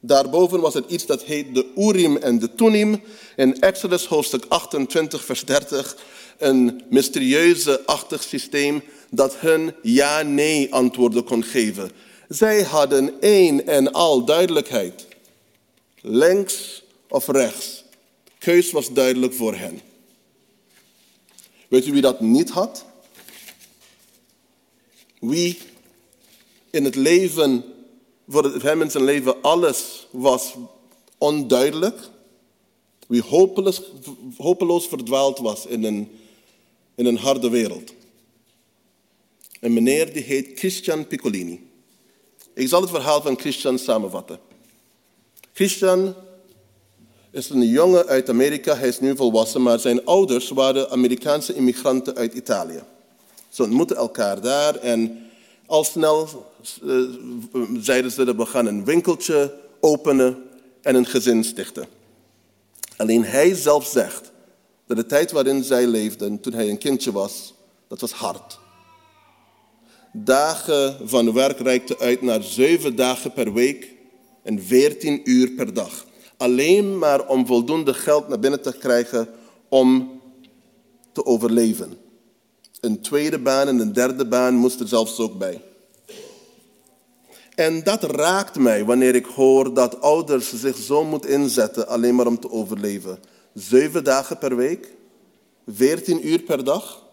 Daarboven 0.00 0.60
was 0.60 0.74
er 0.74 0.84
iets 0.86 1.06
dat 1.06 1.22
heet 1.22 1.54
de 1.54 1.66
Urim 1.76 2.16
en 2.16 2.38
de 2.38 2.54
Tunim. 2.54 3.02
In 3.36 3.60
Exodus 3.60 4.06
hoofdstuk 4.06 4.44
28, 4.48 5.24
vers 5.24 5.44
30. 5.44 5.96
Een 6.38 6.82
mysterieuze 6.90 7.86
achtig 7.86 8.22
systeem 8.22 8.82
dat 9.10 9.36
hun 9.36 9.74
ja-nee 9.82 10.74
antwoorden 10.74 11.24
kon 11.24 11.44
geven. 11.44 11.90
Zij 12.28 12.62
hadden 12.62 13.20
één 13.20 13.66
en 13.66 13.92
al 13.92 14.24
duidelijkheid. 14.24 15.07
Links 16.10 16.82
of 17.08 17.26
rechts. 17.26 17.84
De 18.24 18.30
keus 18.38 18.70
was 18.70 18.92
duidelijk 18.92 19.34
voor 19.34 19.54
hen. 19.54 19.80
Weet 21.68 21.86
u 21.86 21.92
wie 21.92 22.00
dat 22.00 22.20
niet 22.20 22.50
had? 22.50 22.84
Wie 25.20 25.58
in 26.70 26.84
het 26.84 26.94
leven 26.94 27.64
voor 28.28 28.62
hem 28.62 28.82
in 28.82 28.90
zijn 28.90 29.04
leven 29.04 29.42
alles 29.42 30.06
was 30.10 30.54
onduidelijk. 31.18 32.08
Wie 33.06 33.22
hopeloos, 33.22 33.82
hopeloos 34.36 34.86
verdwaald 34.86 35.38
was 35.38 35.66
in 35.66 35.84
een, 35.84 36.10
in 36.94 37.06
een 37.06 37.18
harde 37.18 37.50
wereld. 37.50 37.94
Een 39.60 39.72
meneer 39.72 40.12
die 40.12 40.22
heet 40.22 40.58
Christian 40.58 41.06
Piccolini. 41.06 41.70
Ik 42.54 42.68
zal 42.68 42.80
het 42.80 42.90
verhaal 42.90 43.22
van 43.22 43.38
Christian 43.38 43.78
samenvatten. 43.78 44.47
Christian 45.58 46.14
is 47.30 47.50
een 47.50 47.66
jongen 47.66 48.06
uit 48.06 48.28
Amerika, 48.28 48.76
hij 48.76 48.88
is 48.88 49.00
nu 49.00 49.16
volwassen, 49.16 49.62
maar 49.62 49.78
zijn 49.78 50.04
ouders 50.04 50.48
waren 50.48 50.90
Amerikaanse 50.90 51.54
immigranten 51.54 52.16
uit 52.16 52.34
Italië. 52.34 52.82
Ze 53.48 53.62
ontmoeten 53.62 53.96
elkaar 53.96 54.40
daar 54.40 54.74
en 54.74 55.26
al 55.66 55.84
snel 55.84 56.28
uh, 56.84 57.08
zeiden 57.80 58.10
ze 58.10 58.24
dat 58.24 58.36
we 58.36 58.46
gaan 58.46 58.66
een 58.66 58.84
winkeltje 58.84 59.54
openen 59.80 60.42
en 60.82 60.94
een 60.94 61.06
gezin 61.06 61.44
stichten. 61.44 61.86
Alleen 62.96 63.24
hij 63.24 63.54
zelf 63.54 63.86
zegt 63.86 64.30
dat 64.86 64.96
de 64.96 65.06
tijd 65.06 65.32
waarin 65.32 65.64
zij 65.64 65.86
leefden, 65.86 66.40
toen 66.40 66.52
hij 66.52 66.68
een 66.68 66.78
kindje 66.78 67.12
was, 67.12 67.54
dat 67.88 68.00
was 68.00 68.12
hard. 68.12 68.58
dagen 70.12 70.96
van 71.08 71.32
werk 71.32 71.58
reikten 71.58 71.98
uit 71.98 72.22
naar 72.22 72.42
zeven 72.42 72.96
dagen 72.96 73.32
per 73.32 73.52
week 73.52 73.96
en 74.48 74.62
veertien 74.62 75.20
uur 75.24 75.50
per 75.50 75.74
dag. 75.74 76.06
Alleen 76.36 76.98
maar 76.98 77.26
om 77.26 77.46
voldoende 77.46 77.94
geld 77.94 78.28
naar 78.28 78.38
binnen 78.38 78.62
te 78.62 78.78
krijgen 78.78 79.28
om 79.68 80.20
te 81.12 81.24
overleven. 81.24 81.98
Een 82.80 83.00
tweede 83.00 83.38
baan 83.38 83.68
en 83.68 83.78
een 83.78 83.92
derde 83.92 84.26
baan 84.26 84.54
moest 84.54 84.80
er 84.80 84.88
zelfs 84.88 85.18
ook 85.18 85.38
bij. 85.38 85.62
En 87.54 87.82
dat 87.82 88.02
raakt 88.02 88.58
mij 88.58 88.84
wanneer 88.84 89.14
ik 89.14 89.26
hoor 89.26 89.74
dat 89.74 90.00
ouders 90.00 90.54
zich 90.54 90.76
zo 90.76 91.04
moeten 91.04 91.30
inzetten 91.30 91.88
alleen 91.88 92.14
maar 92.14 92.26
om 92.26 92.40
te 92.40 92.50
overleven. 92.50 93.18
Zeven 93.54 94.04
dagen 94.04 94.38
per 94.38 94.56
week, 94.56 94.94
veertien 95.66 96.28
uur 96.28 96.40
per 96.40 96.64
dag. 96.64 97.06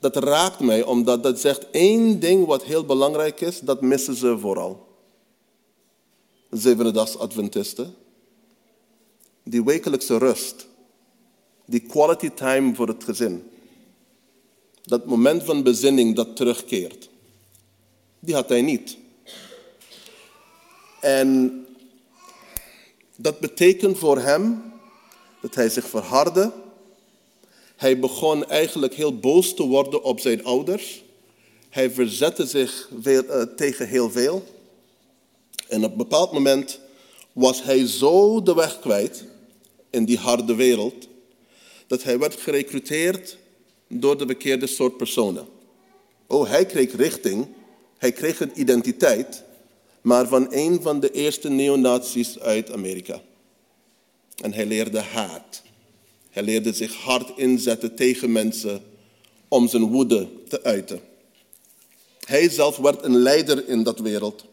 Dat 0.00 0.16
raakt 0.16 0.60
mij 0.60 0.82
omdat 0.82 1.22
dat 1.22 1.40
zegt 1.40 1.70
één 1.70 2.20
ding 2.20 2.46
wat 2.46 2.64
heel 2.64 2.84
belangrijk 2.84 3.40
is, 3.40 3.60
dat 3.60 3.80
missen 3.80 4.14
ze 4.14 4.38
vooral. 4.38 4.85
Zevende 6.50 7.00
Adventisten. 7.18 7.94
Die 9.42 9.64
wekelijkse 9.64 10.18
rust. 10.18 10.66
Die 11.64 11.80
quality 11.80 12.30
time 12.30 12.74
voor 12.74 12.88
het 12.88 13.04
gezin. 13.04 13.50
Dat 14.82 15.06
moment 15.06 15.42
van 15.42 15.62
bezinning 15.62 16.16
dat 16.16 16.36
terugkeert. 16.36 17.08
Die 18.20 18.34
had 18.34 18.48
hij 18.48 18.62
niet. 18.62 18.96
En 21.00 21.60
dat 23.16 23.40
betekent 23.40 23.98
voor 23.98 24.18
hem 24.18 24.72
dat 25.40 25.54
hij 25.54 25.68
zich 25.68 25.88
verhardde. 25.88 26.52
Hij 27.76 27.98
begon 27.98 28.48
eigenlijk 28.48 28.94
heel 28.94 29.18
boos 29.18 29.54
te 29.54 29.62
worden 29.62 30.02
op 30.02 30.20
zijn 30.20 30.44
ouders. 30.44 31.04
Hij 31.68 31.90
verzette 31.90 32.46
zich 32.46 32.90
uh, 33.04 33.42
tegen 33.42 33.88
heel 33.88 34.10
veel. 34.10 34.44
En 35.68 35.84
op 35.84 35.90
een 35.90 35.96
bepaald 35.96 36.32
moment 36.32 36.80
was 37.32 37.62
hij 37.62 37.86
zo 37.86 38.42
de 38.42 38.54
weg 38.54 38.78
kwijt 38.78 39.24
in 39.90 40.04
die 40.04 40.18
harde 40.18 40.54
wereld, 40.54 41.08
dat 41.86 42.02
hij 42.02 42.18
werd 42.18 42.40
gerecruiteerd 42.40 43.36
door 43.88 44.18
de 44.18 44.26
verkeerde 44.26 44.66
soort 44.66 44.96
personen. 44.96 45.46
Oh, 46.26 46.48
hij 46.48 46.66
kreeg 46.66 46.96
richting, 46.96 47.46
hij 47.98 48.12
kreeg 48.12 48.40
een 48.40 48.60
identiteit, 48.60 49.42
maar 50.00 50.28
van 50.28 50.46
een 50.50 50.82
van 50.82 51.00
de 51.00 51.10
eerste 51.10 51.48
neonazies 51.48 52.38
uit 52.38 52.72
Amerika. 52.72 53.20
En 54.42 54.52
hij 54.52 54.66
leerde 54.66 55.00
haat. 55.00 55.62
Hij 56.30 56.42
leerde 56.42 56.72
zich 56.72 56.94
hard 56.94 57.38
inzetten 57.38 57.94
tegen 57.94 58.32
mensen 58.32 58.82
om 59.48 59.68
zijn 59.68 59.84
woede 59.84 60.28
te 60.48 60.62
uiten. 60.62 61.00
Hij 62.20 62.48
zelf 62.48 62.76
werd 62.76 63.04
een 63.04 63.16
leider 63.16 63.68
in 63.68 63.82
dat 63.82 63.98
wereld. 63.98 64.44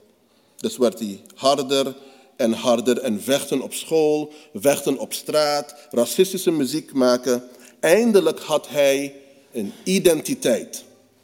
Dus 0.63 0.77
werd 0.77 0.99
hij 0.99 1.21
harder 1.35 1.95
en 2.35 2.53
harder 2.53 2.97
en 2.97 3.21
vechten 3.21 3.61
op 3.61 3.73
school, 3.73 4.33
vechten 4.53 4.97
op 4.97 5.13
straat, 5.13 5.75
racistische 5.91 6.51
muziek 6.51 6.93
maken. 6.93 7.43
Eindelijk 7.79 8.39
had 8.39 8.69
hij 8.69 9.15
een 9.51 9.71
identiteit, 9.83 10.83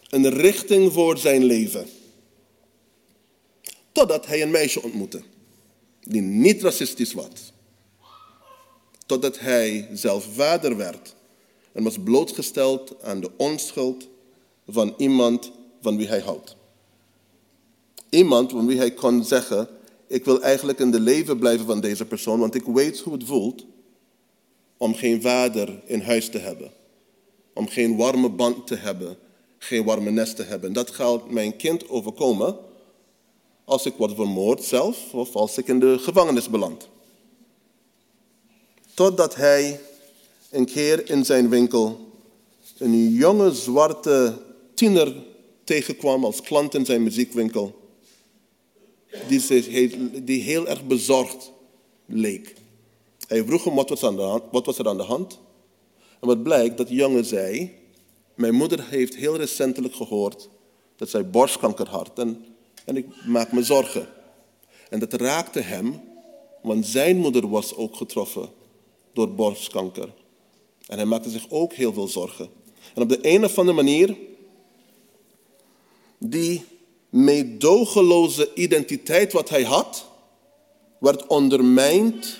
een 0.09 0.29
richting 0.29 0.93
voor 0.93 1.17
zijn 1.17 1.43
leven. 1.43 1.87
Totdat 3.91 4.25
hij 4.25 4.41
een 4.41 4.51
meisje 4.51 4.83
ontmoette 4.83 5.21
die 6.01 6.21
niet 6.21 6.61
racistisch 6.61 7.13
was. 7.13 7.53
Totdat 9.05 9.39
hij 9.39 9.89
zelf 9.93 10.27
vader 10.33 10.77
werd 10.77 11.15
en 11.71 11.83
was 11.83 11.97
blootgesteld 12.03 13.03
aan 13.03 13.19
de 13.19 13.31
onschuld 13.37 14.07
van 14.67 14.93
iemand 14.97 15.51
van 15.81 15.97
wie 15.97 16.07
hij 16.07 16.19
houdt. 16.19 16.57
Iemand 18.09 18.51
van 18.51 18.67
wie 18.67 18.77
hij 18.77 18.91
kon 18.91 19.23
zeggen, 19.23 19.67
ik 20.07 20.25
wil 20.25 20.41
eigenlijk 20.41 20.79
in 20.79 20.91
de 20.91 20.99
leven 20.99 21.39
blijven 21.39 21.65
van 21.65 21.79
deze 21.79 22.05
persoon, 22.05 22.39
want 22.39 22.55
ik 22.55 22.63
weet 22.63 22.99
hoe 22.99 23.13
het 23.13 23.23
voelt 23.23 23.65
om 24.77 24.95
geen 24.95 25.21
vader 25.21 25.81
in 25.85 26.01
huis 26.01 26.29
te 26.29 26.37
hebben. 26.37 26.71
Om 27.53 27.67
geen 27.67 27.97
warme 27.97 28.29
band 28.29 28.67
te 28.67 28.75
hebben, 28.75 29.17
geen 29.57 29.83
warme 29.83 30.11
nest 30.11 30.35
te 30.35 30.43
hebben. 30.43 30.73
Dat 30.73 30.89
gaat 30.89 31.29
mijn 31.29 31.55
kind 31.55 31.89
overkomen 31.89 32.57
als 33.65 33.85
ik 33.85 33.93
word 33.97 34.15
vermoord 34.15 34.63
zelf 34.63 35.13
of 35.13 35.35
als 35.35 35.57
ik 35.57 35.67
in 35.67 35.79
de 35.79 35.97
gevangenis 35.99 36.49
beland. 36.49 36.87
Totdat 38.93 39.35
hij 39.35 39.79
een 40.49 40.65
keer 40.65 41.09
in 41.09 41.25
zijn 41.25 41.49
winkel 41.49 41.99
een 42.77 43.09
jonge 43.09 43.53
zwarte 43.53 44.41
tiener 44.73 45.15
tegenkwam 45.63 46.25
als 46.25 46.41
klant 46.41 46.73
in 46.73 46.85
zijn 46.85 47.03
muziekwinkel 47.03 47.78
die, 50.23 50.41
heel 50.41 50.67
erg 50.67 50.85
bezorgd 50.87 51.51
leek. 52.05 52.55
Hij 53.27 53.43
vroeg 53.43 53.63
hem 53.63 53.75
wat 53.75 53.89
was, 53.89 54.03
aan 54.03 54.15
de 54.15 54.21
hand, 54.21 54.43
wat 54.51 54.65
was 54.65 54.77
er 54.77 54.87
aan 54.87 54.97
de 54.97 55.03
hand. 55.03 55.39
En 56.19 56.27
wat 56.27 56.43
blijkt, 56.43 56.77
dat 56.77 56.87
de 56.87 56.93
jongen 56.95 57.25
zei, 57.25 57.71
mijn 58.35 58.53
moeder 58.53 58.87
heeft 58.89 59.15
heel 59.15 59.35
recentelijk 59.35 59.95
gehoord 59.95 60.49
dat 60.95 61.09
zij 61.09 61.29
borstkanker 61.29 61.89
had 61.89 62.19
en, 62.19 62.45
en 62.85 62.97
ik 62.97 63.05
maak 63.25 63.51
me 63.51 63.63
zorgen. 63.63 64.07
En 64.89 64.99
dat 64.99 65.13
raakte 65.13 65.59
hem, 65.59 66.01
want 66.61 66.85
zijn 66.85 67.17
moeder 67.17 67.49
was 67.49 67.75
ook 67.75 67.95
getroffen 67.95 68.49
door 69.13 69.33
borstkanker. 69.33 70.13
En 70.87 70.97
hij 70.97 71.05
maakte 71.05 71.29
zich 71.29 71.45
ook 71.49 71.73
heel 71.73 71.93
veel 71.93 72.07
zorgen. 72.07 72.49
En 72.95 73.01
op 73.01 73.09
de 73.09 73.19
een 73.21 73.43
of 73.43 73.57
andere 73.57 73.75
manier, 73.75 74.17
die 76.17 76.63
meedogenloze 77.09 78.53
identiteit 78.53 79.33
wat 79.33 79.49
hij 79.49 79.63
had, 79.63 80.05
werd 80.99 81.27
ondermijnd 81.27 82.39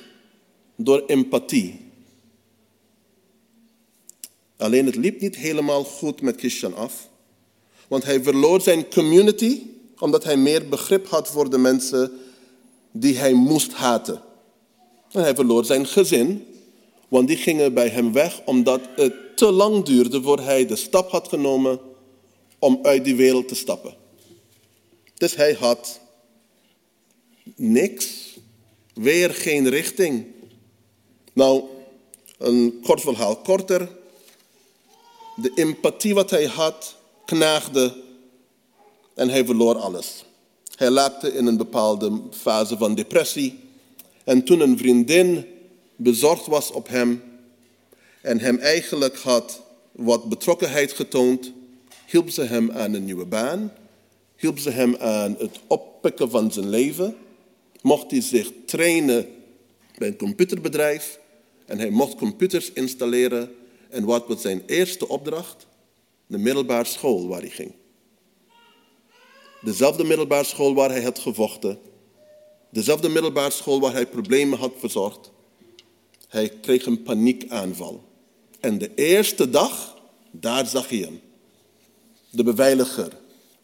door 0.75 1.03
empathie. 1.05 1.87
Alleen 4.57 4.85
het 4.85 4.95
liep 4.95 5.21
niet 5.21 5.35
helemaal 5.35 5.83
goed 5.83 6.21
met 6.21 6.39
Christian 6.39 6.75
af, 6.75 7.09
want 7.87 8.03
hij 8.03 8.23
verloor 8.23 8.61
zijn 8.61 8.89
community 8.89 9.61
omdat 9.99 10.23
hij 10.23 10.37
meer 10.37 10.67
begrip 10.69 11.07
had 11.07 11.27
voor 11.27 11.49
de 11.49 11.57
mensen 11.57 12.11
die 12.91 13.17
hij 13.17 13.33
moest 13.33 13.73
haten. 13.73 14.21
En 15.11 15.21
hij 15.21 15.35
verloor 15.35 15.65
zijn 15.65 15.85
gezin, 15.85 16.45
want 17.07 17.27
die 17.27 17.37
gingen 17.37 17.73
bij 17.73 17.87
hem 17.87 18.13
weg 18.13 18.41
omdat 18.45 18.81
het 18.95 19.37
te 19.37 19.51
lang 19.51 19.85
duurde 19.85 20.21
voor 20.21 20.39
hij 20.39 20.65
de 20.65 20.75
stap 20.75 21.09
had 21.11 21.27
genomen 21.27 21.79
om 22.59 22.79
uit 22.81 23.03
die 23.03 23.15
wereld 23.15 23.47
te 23.47 23.55
stappen. 23.55 23.93
Dus 25.19 25.35
hij 25.35 25.53
had 25.53 25.99
niks, 27.55 28.37
weer 28.93 29.33
geen 29.33 29.69
richting. 29.69 30.25
Nou, 31.33 31.63
een 32.37 32.79
kort 32.83 33.01
verhaal 33.01 33.37
korter. 33.37 33.89
De 35.35 35.51
empathie 35.55 36.13
wat 36.13 36.29
hij 36.29 36.45
had, 36.45 36.95
knaagde 37.25 38.03
en 39.15 39.29
hij 39.29 39.45
verloor 39.45 39.75
alles. 39.75 40.25
Hij 40.75 40.89
laakte 40.89 41.33
in 41.33 41.45
een 41.45 41.57
bepaalde 41.57 42.21
fase 42.31 42.77
van 42.77 42.95
depressie. 42.95 43.59
En 44.23 44.43
toen 44.43 44.59
een 44.59 44.77
vriendin 44.77 45.45
bezorgd 45.95 46.45
was 46.45 46.71
op 46.71 46.87
hem 46.87 47.23
en 48.21 48.39
hem 48.39 48.57
eigenlijk 48.57 49.17
had 49.17 49.61
wat 49.91 50.29
betrokkenheid 50.29 50.93
getoond, 50.93 51.51
hielp 52.05 52.29
ze 52.29 52.41
hem 52.41 52.71
aan 52.71 52.93
een 52.93 53.05
nieuwe 53.05 53.25
baan 53.25 53.73
hielp 54.39 54.59
ze 54.59 54.69
hem 54.69 54.95
aan 54.95 55.35
het 55.37 55.59
oppikken 55.67 56.29
van 56.29 56.51
zijn 56.51 56.69
leven. 56.69 57.17
Mocht 57.81 58.11
hij 58.11 58.21
zich 58.21 58.51
trainen 58.65 59.27
bij 59.97 60.07
een 60.07 60.17
computerbedrijf 60.17 61.19
en 61.65 61.79
hij 61.79 61.89
mocht 61.89 62.15
computers 62.15 62.71
installeren. 62.71 63.51
En 63.89 64.05
wat 64.05 64.27
was 64.27 64.41
zijn 64.41 64.63
eerste 64.65 65.07
opdracht? 65.07 65.67
De 66.27 66.37
middelbare 66.37 66.85
school 66.85 67.27
waar 67.27 67.39
hij 67.39 67.49
ging. 67.49 67.71
Dezelfde 69.61 70.03
middelbare 70.03 70.43
school 70.43 70.73
waar 70.73 70.89
hij 70.89 71.03
had 71.03 71.19
gevochten. 71.19 71.79
Dezelfde 72.69 73.09
middelbare 73.09 73.51
school 73.51 73.79
waar 73.79 73.93
hij 73.93 74.07
problemen 74.07 74.59
had 74.59 74.73
verzorgd. 74.77 75.31
Hij 76.27 76.49
kreeg 76.49 76.85
een 76.85 77.03
paniekaanval. 77.03 78.03
En 78.59 78.77
de 78.77 78.91
eerste 78.95 79.49
dag, 79.49 79.97
daar 80.31 80.65
zag 80.65 80.89
hij 80.89 80.97
hem. 80.97 81.21
De 82.29 82.43
beveiliger, 82.43 83.11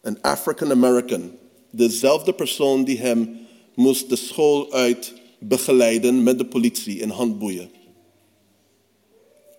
een 0.06 0.22
African 0.22 0.70
American, 0.70 1.38
dezelfde 1.70 2.32
persoon 2.32 2.84
die 2.84 2.98
hem 2.98 3.38
moest 3.74 4.08
de 4.08 4.16
school 4.16 4.72
uit 4.72 5.14
begeleiden 5.38 6.22
met 6.22 6.38
de 6.38 6.46
politie 6.46 6.98
in 6.98 7.08
handboeien. 7.08 7.70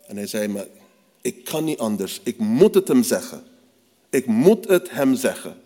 En 0.06 0.18
hij 0.18 0.28
zei 0.28 0.48
me, 0.48 0.68
ik 1.22 1.43
kan 1.43 1.64
niet 1.64 1.80
anders, 1.80 2.22
ik 2.24 2.38
moet 2.38 2.76
het 2.76 2.88
hem 2.88 3.04
zeggen. 3.04 3.43
Ik 4.10 4.26
moet 4.26 4.68
het 4.68 4.89
hem 4.89 5.16
zeggen. 5.16 5.58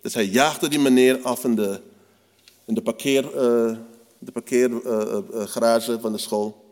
Dus 0.00 0.14
hij 0.14 0.26
jaagde 0.26 0.68
die 0.68 0.78
meneer 0.78 1.22
af 1.22 1.44
in 1.44 1.54
de, 1.54 1.80
in 2.64 2.74
de, 2.74 2.82
parkeer, 2.82 3.24
uh, 3.24 3.76
de 4.18 4.32
parkeergarage 4.32 5.90
uh, 5.90 5.96
uh, 5.96 6.02
van 6.02 6.12
de 6.12 6.18
school. 6.18 6.64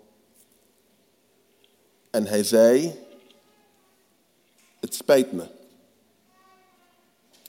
En 2.10 2.26
hij 2.26 2.44
zei, 2.44 2.94
het 4.80 4.94
spijt 4.94 5.32
me. 5.32 5.58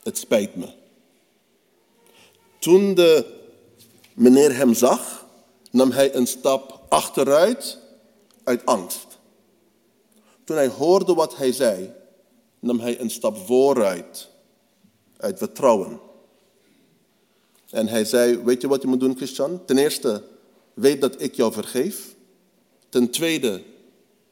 Het 0.04 0.18
spijt 0.18 0.56
me. 0.56 0.68
Toen 2.60 2.94
de 2.94 3.40
meneer 4.14 4.56
hem 4.56 4.74
zag, 4.74 5.26
nam 5.72 5.92
hij 5.92 6.16
een 6.16 6.28
stap 6.28 6.86
achteruit 6.90 7.78
uit 8.44 8.66
angst. 8.66 9.08
Toen 10.44 10.56
hij 10.56 10.68
hoorde 10.68 11.14
wat 11.14 11.38
hij 11.38 11.52
zei, 11.52 11.94
nam 12.60 12.80
hij 12.80 13.00
een 13.00 13.10
stap 13.10 13.38
vooruit 13.38 14.30
uit 15.18 15.38
vertrouwen. 15.38 16.00
En 17.70 17.88
hij 17.88 18.06
zei, 18.06 18.38
weet 18.38 18.62
je 18.62 18.68
wat 18.68 18.82
je 18.82 18.88
moet 18.88 19.00
doen, 19.00 19.16
Christian? 19.16 19.66
Ten 19.66 19.78
eerste, 19.78 20.24
weet 20.74 21.02
dat 21.02 21.22
ik 21.22 21.36
jou 21.36 21.54
vergeef. 21.54 22.16
Ten 22.90 23.10
tweede, 23.10 23.64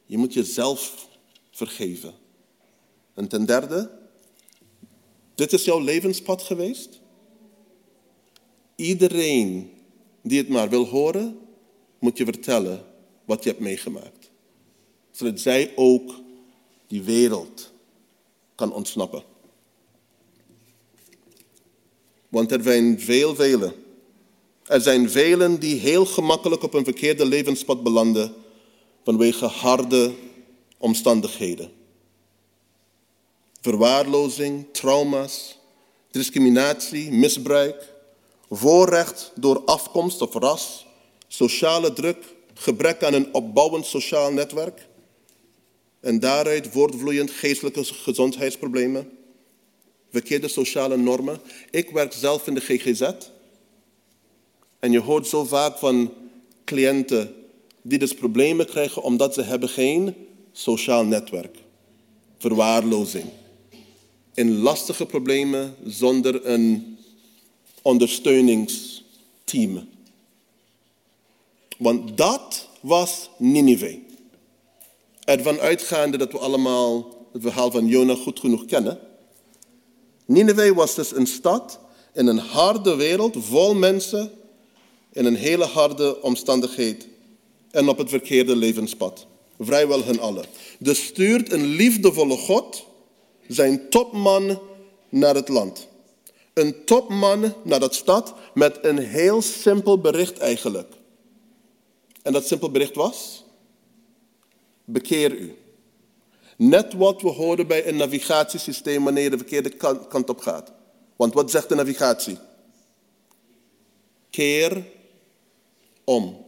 je 0.06 0.18
moet 0.18 0.32
jezelf 0.32 1.08
vergeven. 1.50 2.14
En 3.14 3.28
ten 3.28 3.46
derde, 3.46 3.90
dit 5.40 5.52
is 5.52 5.64
jouw 5.64 5.80
levenspad 5.80 6.42
geweest. 6.42 7.00
Iedereen 8.76 9.70
die 10.22 10.38
het 10.38 10.48
maar 10.48 10.68
wil 10.68 10.86
horen, 10.86 11.38
moet 11.98 12.18
je 12.18 12.24
vertellen 12.24 12.84
wat 13.24 13.42
je 13.42 13.48
hebt 13.48 13.60
meegemaakt. 13.60 14.30
Zodat 15.10 15.40
zij 15.40 15.72
ook 15.76 16.14
die 16.86 17.02
wereld 17.02 17.72
kan 18.54 18.72
ontsnappen. 18.72 19.22
Want 22.28 22.52
er 22.52 22.62
zijn 22.62 23.00
veel 23.00 23.34
velen. 23.34 23.72
Er 24.64 24.80
zijn 24.80 25.10
velen 25.10 25.60
die 25.60 25.76
heel 25.76 26.06
gemakkelijk 26.06 26.62
op 26.62 26.74
een 26.74 26.84
verkeerde 26.84 27.24
levenspad 27.24 27.82
belanden 27.82 28.34
vanwege 29.04 29.46
harde 29.46 30.14
omstandigheden. 30.78 31.79
Verwaarlozing, 33.60 34.66
trauma's, 34.72 35.58
discriminatie, 36.10 37.12
misbruik, 37.12 37.94
voorrecht 38.50 39.32
door 39.34 39.62
afkomst 39.64 40.22
of 40.22 40.34
ras, 40.34 40.86
sociale 41.28 41.92
druk, 41.92 42.34
gebrek 42.54 43.02
aan 43.04 43.14
een 43.14 43.34
opbouwend 43.34 43.86
sociaal 43.86 44.32
netwerk 44.32 44.88
en 46.00 46.18
daaruit 46.18 46.68
voortvloeiend 46.68 47.30
geestelijke 47.30 47.84
gezondheidsproblemen, 47.84 49.10
verkeerde 50.10 50.48
sociale 50.48 50.96
normen. 50.96 51.40
Ik 51.70 51.90
werk 51.90 52.12
zelf 52.12 52.46
in 52.46 52.54
de 52.54 52.60
GGZ 52.60 53.10
en 54.78 54.92
je 54.92 55.00
hoort 55.00 55.26
zo 55.26 55.44
vaak 55.44 55.78
van 55.78 56.12
cliënten 56.64 57.34
die 57.82 57.98
dus 57.98 58.14
problemen 58.14 58.66
krijgen 58.66 59.02
omdat 59.02 59.34
ze 59.34 59.42
hebben 59.42 59.68
geen 59.68 60.14
sociaal 60.52 61.04
netwerk. 61.04 61.58
Verwaarlozing. 62.38 63.39
In 64.34 64.58
lastige 64.58 65.06
problemen 65.06 65.74
zonder 65.84 66.46
een 66.46 66.98
ondersteuningsteam. 67.82 69.88
Want 71.78 72.16
dat 72.16 72.68
was 72.80 73.30
Ninive. 73.38 73.98
Ervan 75.24 75.58
uitgaande 75.58 76.16
dat 76.16 76.32
we 76.32 76.38
allemaal 76.38 77.18
het 77.32 77.42
verhaal 77.42 77.70
van 77.70 77.86
Jona 77.86 78.14
goed 78.14 78.40
genoeg 78.40 78.64
kennen. 78.64 78.98
Nineveh 80.24 80.76
was 80.76 80.94
dus 80.94 81.12
een 81.12 81.26
stad 81.26 81.78
in 82.12 82.26
een 82.26 82.38
harde 82.38 82.94
wereld 82.94 83.36
vol 83.38 83.74
mensen 83.74 84.30
in 85.12 85.24
een 85.24 85.36
hele 85.36 85.64
harde 85.64 86.22
omstandigheid 86.22 87.08
en 87.70 87.88
op 87.88 87.98
het 87.98 88.08
verkeerde 88.08 88.56
levenspad. 88.56 89.26
Vrijwel 89.58 90.04
hun 90.04 90.20
allen. 90.20 90.44
Dus 90.78 91.04
stuurt 91.04 91.52
een 91.52 91.64
liefdevolle 91.64 92.36
God 92.36 92.88
zijn 93.54 93.88
topman 93.88 94.60
naar 95.08 95.34
het 95.34 95.48
land. 95.48 95.88
Een 96.54 96.84
topman 96.84 97.54
naar 97.64 97.80
dat 97.80 97.94
stad 97.94 98.34
met 98.54 98.78
een 98.84 98.98
heel 98.98 99.42
simpel 99.42 100.00
bericht 100.00 100.38
eigenlijk. 100.38 100.92
En 102.22 102.32
dat 102.32 102.46
simpel 102.46 102.70
bericht 102.70 102.94
was: 102.94 103.44
bekeer 104.84 105.32
u. 105.32 105.54
Net 106.56 106.94
wat 106.94 107.22
we 107.22 107.28
horen 107.28 107.66
bij 107.66 107.88
een 107.88 107.96
navigatiesysteem 107.96 109.04
wanneer 109.04 109.22
je 109.22 109.30
de 109.30 109.36
verkeerde 109.36 109.70
kant 110.08 110.28
op 110.28 110.38
gaat. 110.38 110.72
Want 111.16 111.34
wat 111.34 111.50
zegt 111.50 111.68
de 111.68 111.74
navigatie? 111.74 112.38
Keer 114.30 114.84
om. 116.04 116.44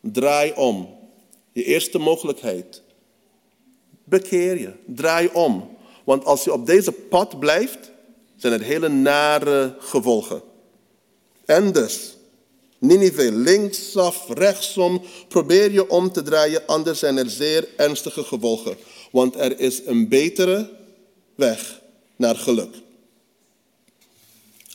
Draai 0.00 0.52
om. 0.52 0.98
Je 1.52 1.64
eerste 1.64 1.98
mogelijkheid. 1.98 2.82
Bekeer 4.04 4.58
je. 4.58 4.72
Draai 4.86 5.28
om. 5.32 5.76
Want 6.04 6.24
als 6.24 6.44
je 6.44 6.52
op 6.52 6.66
deze 6.66 6.92
pad 6.92 7.38
blijft, 7.38 7.90
zijn 8.36 8.52
er 8.52 8.62
hele 8.62 8.88
nare 8.88 9.76
gevolgen. 9.78 10.42
En 11.44 11.72
dus, 11.72 12.16
Ninive, 12.82 13.32
linksaf, 13.32 14.28
rechtsom, 14.28 15.02
probeer 15.28 15.72
je 15.72 15.90
om 15.90 16.12
te 16.12 16.22
draaien, 16.22 16.66
anders 16.66 16.98
zijn 16.98 17.16
er 17.16 17.30
zeer 17.30 17.68
ernstige 17.76 18.24
gevolgen. 18.24 18.76
Want 19.10 19.36
er 19.36 19.60
is 19.60 19.86
een 19.86 20.08
betere 20.08 20.70
weg 21.34 21.80
naar 22.16 22.36
geluk. 22.36 22.74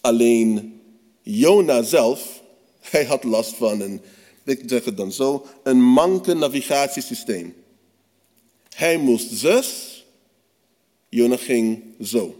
Alleen 0.01 0.79
Jona 1.21 1.81
zelf, 1.81 2.41
hij 2.91 3.05
had 3.05 3.23
last 3.23 3.55
van 3.55 3.81
een, 3.81 4.01
ik 4.43 4.63
zeg 4.65 4.85
het 4.85 4.97
dan 4.97 5.11
zo, 5.11 5.45
een 5.63 5.81
manke 5.83 6.33
navigatiesysteem. 6.33 7.55
Hij 8.75 8.97
moest 8.97 9.31
zus, 9.31 9.96
Jona 11.09 11.37
ging 11.37 11.83
zo. 12.01 12.35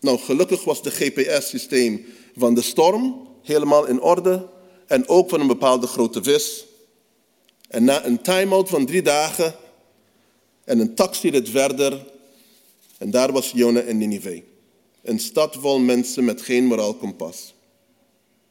Nou, 0.00 0.18
gelukkig 0.18 0.64
was 0.64 0.82
de 0.82 0.90
GPS-systeem 0.90 2.06
van 2.36 2.54
de 2.54 2.62
storm 2.62 3.28
helemaal 3.42 3.86
in 3.86 4.00
orde 4.00 4.48
en 4.86 5.08
ook 5.08 5.28
van 5.28 5.40
een 5.40 5.46
bepaalde 5.46 5.86
grote 5.86 6.22
vis. 6.22 6.64
En 7.68 7.84
na 7.84 8.04
een 8.04 8.22
time-out 8.22 8.68
van 8.68 8.86
drie 8.86 9.02
dagen 9.02 9.54
en 10.64 10.78
een 10.78 10.94
taxirit 10.94 11.48
verder, 11.48 12.12
en 12.98 13.10
daar 13.10 13.32
was 13.32 13.50
Jona 13.50 13.80
in 13.80 13.98
Ninive. 13.98 14.42
Een 15.02 15.18
stad 15.18 15.56
vol 15.56 15.78
mensen 15.78 16.24
met 16.24 16.42
geen 16.42 16.64
moraal 16.64 16.94
kompas. 16.94 17.54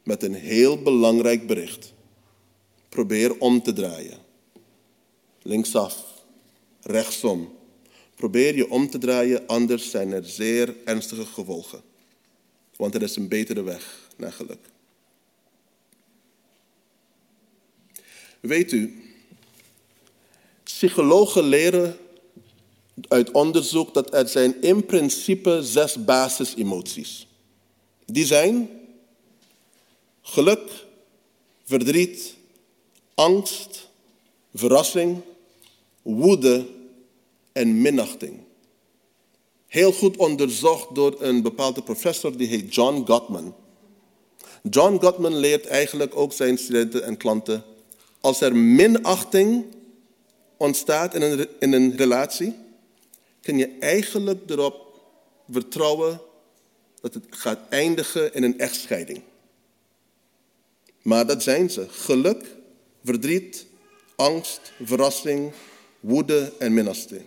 Met 0.04 0.24
een 0.24 0.34
heel 0.34 0.82
belangrijk 0.82 1.47
bericht. 1.47 1.93
Probeer 2.89 3.39
om 3.39 3.62
te 3.62 3.74
draaien. 3.74 4.18
Linksaf, 5.41 6.04
rechtsom. 6.82 7.53
Probeer 8.24 8.55
je 8.55 8.69
om 8.69 8.89
te 8.89 8.97
draaien, 8.97 9.47
anders 9.47 9.89
zijn 9.89 10.11
er 10.11 10.26
zeer 10.26 10.76
ernstige 10.86 11.26
gevolgen. 11.26 11.82
Want 12.76 12.95
er 12.95 13.01
is 13.01 13.15
een 13.15 13.28
betere 13.28 13.61
weg 13.63 14.09
naar 14.15 14.32
geluk. 14.32 14.59
Weet 18.39 18.71
u, 18.71 19.03
psychologen 20.63 21.43
leren 21.43 21.97
uit 23.07 23.32
onderzoek 23.32 23.93
dat 23.93 24.13
er 24.13 24.28
zijn 24.28 24.61
in 24.61 24.86
principe 24.86 25.59
zes 25.63 26.05
basisemoties. 26.05 27.28
Die 28.05 28.26
zijn 28.26 28.69
geluk, 30.21 30.86
verdriet, 31.63 32.36
angst, 33.13 33.89
verrassing, 34.53 35.21
woede 36.01 36.65
en 37.54 37.82
minachting. 37.82 38.39
Heel 39.68 39.91
goed 39.91 40.18
onderzocht 40.18 40.95
door 40.95 41.22
een 41.22 41.41
bepaalde 41.41 41.84
professor 41.84 42.38
die 42.38 42.47
heet 42.47 42.76
John 42.76 43.04
Gottman. 43.06 43.56
John 44.70 44.97
Gottman 44.99 45.36
leert 45.36 45.66
eigenlijk 45.66 46.16
ook 46.16 46.34
zijn 46.34 46.58
studenten 46.58 47.04
en 47.04 47.18
klanten 47.18 47.64
als 48.24 48.41
er 48.41 48.56
minachting 48.56 49.66
ontstaat 50.58 51.16
in 51.16 51.22
een, 51.22 51.47
in 51.60 51.74
een 51.74 51.95
relatie, 51.95 52.56
kun 53.41 53.58
je 53.58 53.78
eigenlijk 53.80 54.49
erop 54.49 55.01
vertrouwen 55.49 56.22
dat 57.01 57.14
het 57.14 57.26
gaat 57.30 57.60
eindigen 57.70 58.34
in 58.34 58.43
een 58.43 58.60
echtscheiding. 58.60 59.22
Maar 61.01 61.26
dat 61.26 61.43
zijn 61.43 61.70
ze. 61.70 61.89
Geluk, 61.89 62.56
verdriet, 63.04 63.66
angst, 64.16 64.72
verrassing, 64.84 65.51
woede 66.04 66.51
en 66.60 66.74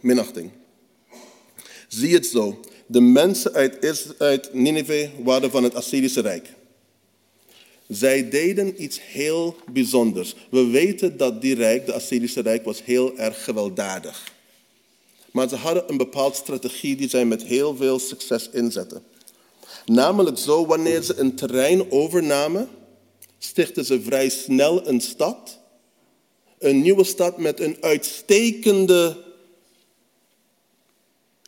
minachting. 0.01 0.51
Zie 1.89 2.15
het 2.15 2.27
zo. 2.27 2.61
De 2.87 3.01
mensen 3.01 3.53
uit, 3.53 4.15
uit 4.19 4.55
Nineveh 4.55 5.11
waren 5.25 5.51
van 5.51 5.63
het 5.63 5.75
Assyrische 5.75 6.21
Rijk. 6.21 6.49
Zij 7.89 8.29
deden 8.29 8.83
iets 8.83 9.01
heel 9.03 9.57
bijzonders. 9.73 10.35
We 10.51 10.67
weten 10.67 11.17
dat 11.17 11.41
die 11.41 11.55
rijk, 11.55 11.87
de 11.87 11.93
Assyrische 11.93 12.41
Rijk, 12.41 12.65
was 12.65 12.85
heel 12.85 13.19
erg 13.19 13.45
gewelddadig. 13.45 14.33
Maar 15.31 15.49
ze 15.49 15.57
hadden 15.57 15.91
een 15.91 15.97
bepaalde 15.97 16.37
strategie 16.37 16.97
die 16.97 17.09
zij 17.09 17.25
met 17.25 17.43
heel 17.43 17.77
veel 17.77 17.99
succes 17.99 18.51
inzetten. 18.53 19.03
Namelijk 19.87 20.39
zo, 20.39 20.67
wanneer 20.67 21.03
ze 21.03 21.17
een 21.17 21.35
terrein 21.35 21.91
overnamen, 21.91 22.69
stichten 23.39 23.85
ze 23.85 24.01
vrij 24.01 24.29
snel 24.29 24.89
een 24.89 25.01
stad. 25.01 25.59
Een 26.67 26.81
nieuwe 26.81 27.05
stad 27.05 27.39
met 27.39 27.61
een 27.61 27.77
uitstekende 27.81 29.25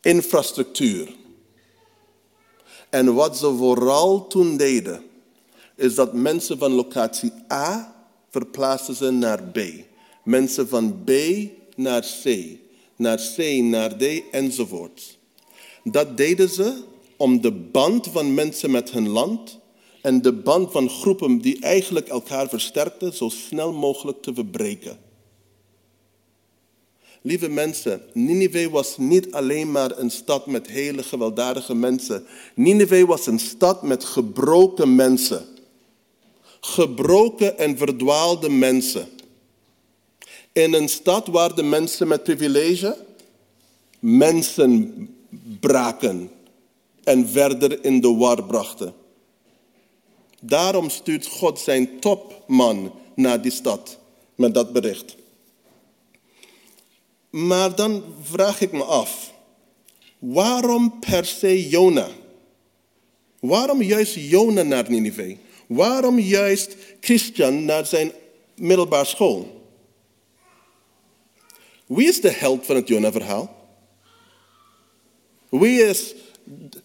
infrastructuur. 0.00 1.08
En 2.90 3.14
wat 3.14 3.38
ze 3.38 3.54
vooral 3.56 4.26
toen 4.26 4.56
deden, 4.56 5.02
is 5.76 5.94
dat 5.94 6.12
mensen 6.12 6.58
van 6.58 6.72
locatie 6.72 7.32
A 7.52 7.94
verplaatsten 8.30 8.94
ze 8.94 9.10
naar 9.10 9.42
B. 9.42 9.58
Mensen 10.24 10.68
van 10.68 11.04
B 11.04 11.10
naar 11.76 12.06
C, 12.22 12.56
naar 12.96 13.20
C 13.36 13.62
naar 13.62 13.96
D 13.96 14.02
enzovoort. 14.30 15.18
Dat 15.84 16.16
deden 16.16 16.48
ze 16.48 16.82
om 17.16 17.40
de 17.40 17.52
band 17.52 18.06
van 18.06 18.34
mensen 18.34 18.70
met 18.70 18.90
hun 18.90 19.08
land 19.08 19.58
en 20.02 20.22
de 20.22 20.32
band 20.32 20.72
van 20.72 20.90
groepen 20.90 21.38
die 21.38 21.60
eigenlijk 21.60 22.08
elkaar 22.08 22.48
versterkten, 22.48 23.12
zo 23.12 23.28
snel 23.28 23.72
mogelijk 23.72 24.22
te 24.22 24.34
verbreken. 24.34 25.07
Lieve 27.22 27.48
mensen, 27.48 28.02
Nineveh 28.12 28.70
was 28.70 28.98
niet 28.98 29.32
alleen 29.32 29.70
maar 29.70 29.98
een 29.98 30.10
stad 30.10 30.46
met 30.46 30.66
hele 30.66 31.02
gewelddadige 31.02 31.74
mensen. 31.74 32.26
Nineveh 32.54 33.06
was 33.06 33.26
een 33.26 33.38
stad 33.38 33.82
met 33.82 34.04
gebroken 34.04 34.94
mensen. 34.94 35.46
Gebroken 36.60 37.58
en 37.58 37.76
verdwaalde 37.76 38.48
mensen. 38.48 39.08
In 40.52 40.74
een 40.74 40.88
stad 40.88 41.26
waar 41.26 41.54
de 41.54 41.62
mensen 41.62 42.08
met 42.08 42.22
privilege 42.22 42.96
mensen 43.98 45.08
braken 45.60 46.30
en 47.04 47.28
verder 47.28 47.84
in 47.84 48.00
de 48.00 48.14
war 48.14 48.44
brachten. 48.44 48.94
Daarom 50.40 50.90
stuurt 50.90 51.26
God 51.26 51.58
zijn 51.58 52.00
topman 52.00 52.92
naar 53.14 53.42
die 53.42 53.50
stad 53.50 53.98
met 54.34 54.54
dat 54.54 54.72
bericht. 54.72 55.16
Maar 57.30 57.74
dan 57.74 58.04
vraag 58.22 58.60
ik 58.60 58.72
me 58.72 58.84
af, 58.84 59.32
waarom 60.18 60.98
per 60.98 61.24
se 61.24 61.68
Jona? 61.68 62.08
Waarom 63.40 63.82
juist 63.82 64.14
Jona 64.14 64.62
naar 64.62 64.90
Nineveh? 64.90 65.36
Waarom 65.66 66.18
juist 66.18 66.76
Christian 67.00 67.64
naar 67.64 67.86
zijn 67.86 68.12
middelbare 68.54 69.04
school? 69.04 69.62
Wie 71.86 72.08
is 72.08 72.20
de 72.20 72.30
held 72.30 72.66
van 72.66 72.76
het 72.76 72.88
Jona-verhaal? 72.88 73.56
Wie 75.48 75.82
is, 75.82 76.14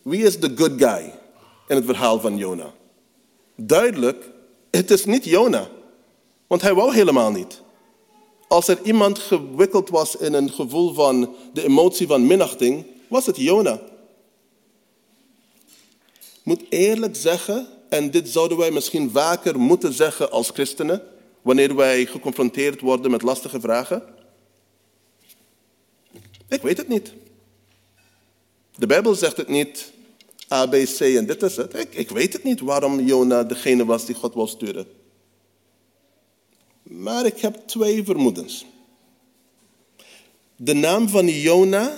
wie 0.02 0.24
is 0.24 0.39
de 0.39 0.52
good 0.56 0.72
guy 0.78 1.14
in 1.68 1.76
het 1.76 1.86
verhaal 1.86 2.20
van 2.20 2.38
Jona? 2.38 2.74
Duidelijk, 3.56 4.30
het 4.72 4.91
is 4.91 5.06
niet 5.06 5.26
Jona, 5.26 5.70
want 6.48 6.62
hij 6.62 6.74
wou 6.74 6.94
helemaal 6.94 7.32
niet. 7.32 7.62
Als 8.54 8.68
er 8.68 8.80
iemand 8.84 9.20
gewikkeld 9.20 9.89
was 9.89 10.16
in 10.16 10.34
een 10.34 10.51
gevoel 10.51 10.93
van 10.93 11.36
de 11.54 11.64
emotie 11.64 12.08
van 12.08 12.28
minachting, 12.28 12.86
was 13.08 13.26
het 13.26 13.38
Jona. 13.38 13.82
Moet 16.43 16.64
eerlijk 16.70 17.16
zeggen, 17.16 17.68
en 17.89 18.12
dit 18.12 18.30
zouden 18.30 18.58
wij 18.58 18.72
misschien 18.72 19.12
vaker 19.12 19.60
moeten 19.60 19.93
zeggen 19.93 20.32
als 20.32 20.49
christenen, 20.49 21.01
wanneer 21.41 21.76
wij 21.76 22.06
geconfronteerd 22.06 22.82
worden 22.82 23.12
met 23.12 23.22
lastige 23.22 23.60
vragen. 23.60 24.04
Ik 26.49 26.62
weet 26.62 26.78
het 26.78 26.88
niet. 26.88 27.14
De 28.76 28.88
Bijbel 28.88 29.16
zegt 29.16 29.38
het 29.38 29.47
niet, 29.47 29.91
A, 30.51 30.66
B, 30.66 30.72
C 30.72 30.99
en 30.99 31.26
dit 31.26 31.43
is 31.43 31.56
het. 31.56 31.74
Ik, 31.74 31.95
ik 31.95 32.10
weet 32.10 32.34
het 32.34 32.43
niet 32.43 32.60
waarom 32.60 32.99
Jona 32.99 33.43
degene 33.43 33.86
was 33.86 34.06
die 34.06 34.16
God 34.16 34.34
wil 34.34 34.47
sturen. 34.47 35.03
Maar 36.94 37.26
ik 37.26 37.39
heb 37.39 37.56
twee 37.66 38.04
vermoedens. 38.04 38.66
De 40.56 40.74
naam 40.74 41.10
van 41.10 41.28
Jona 41.28 41.98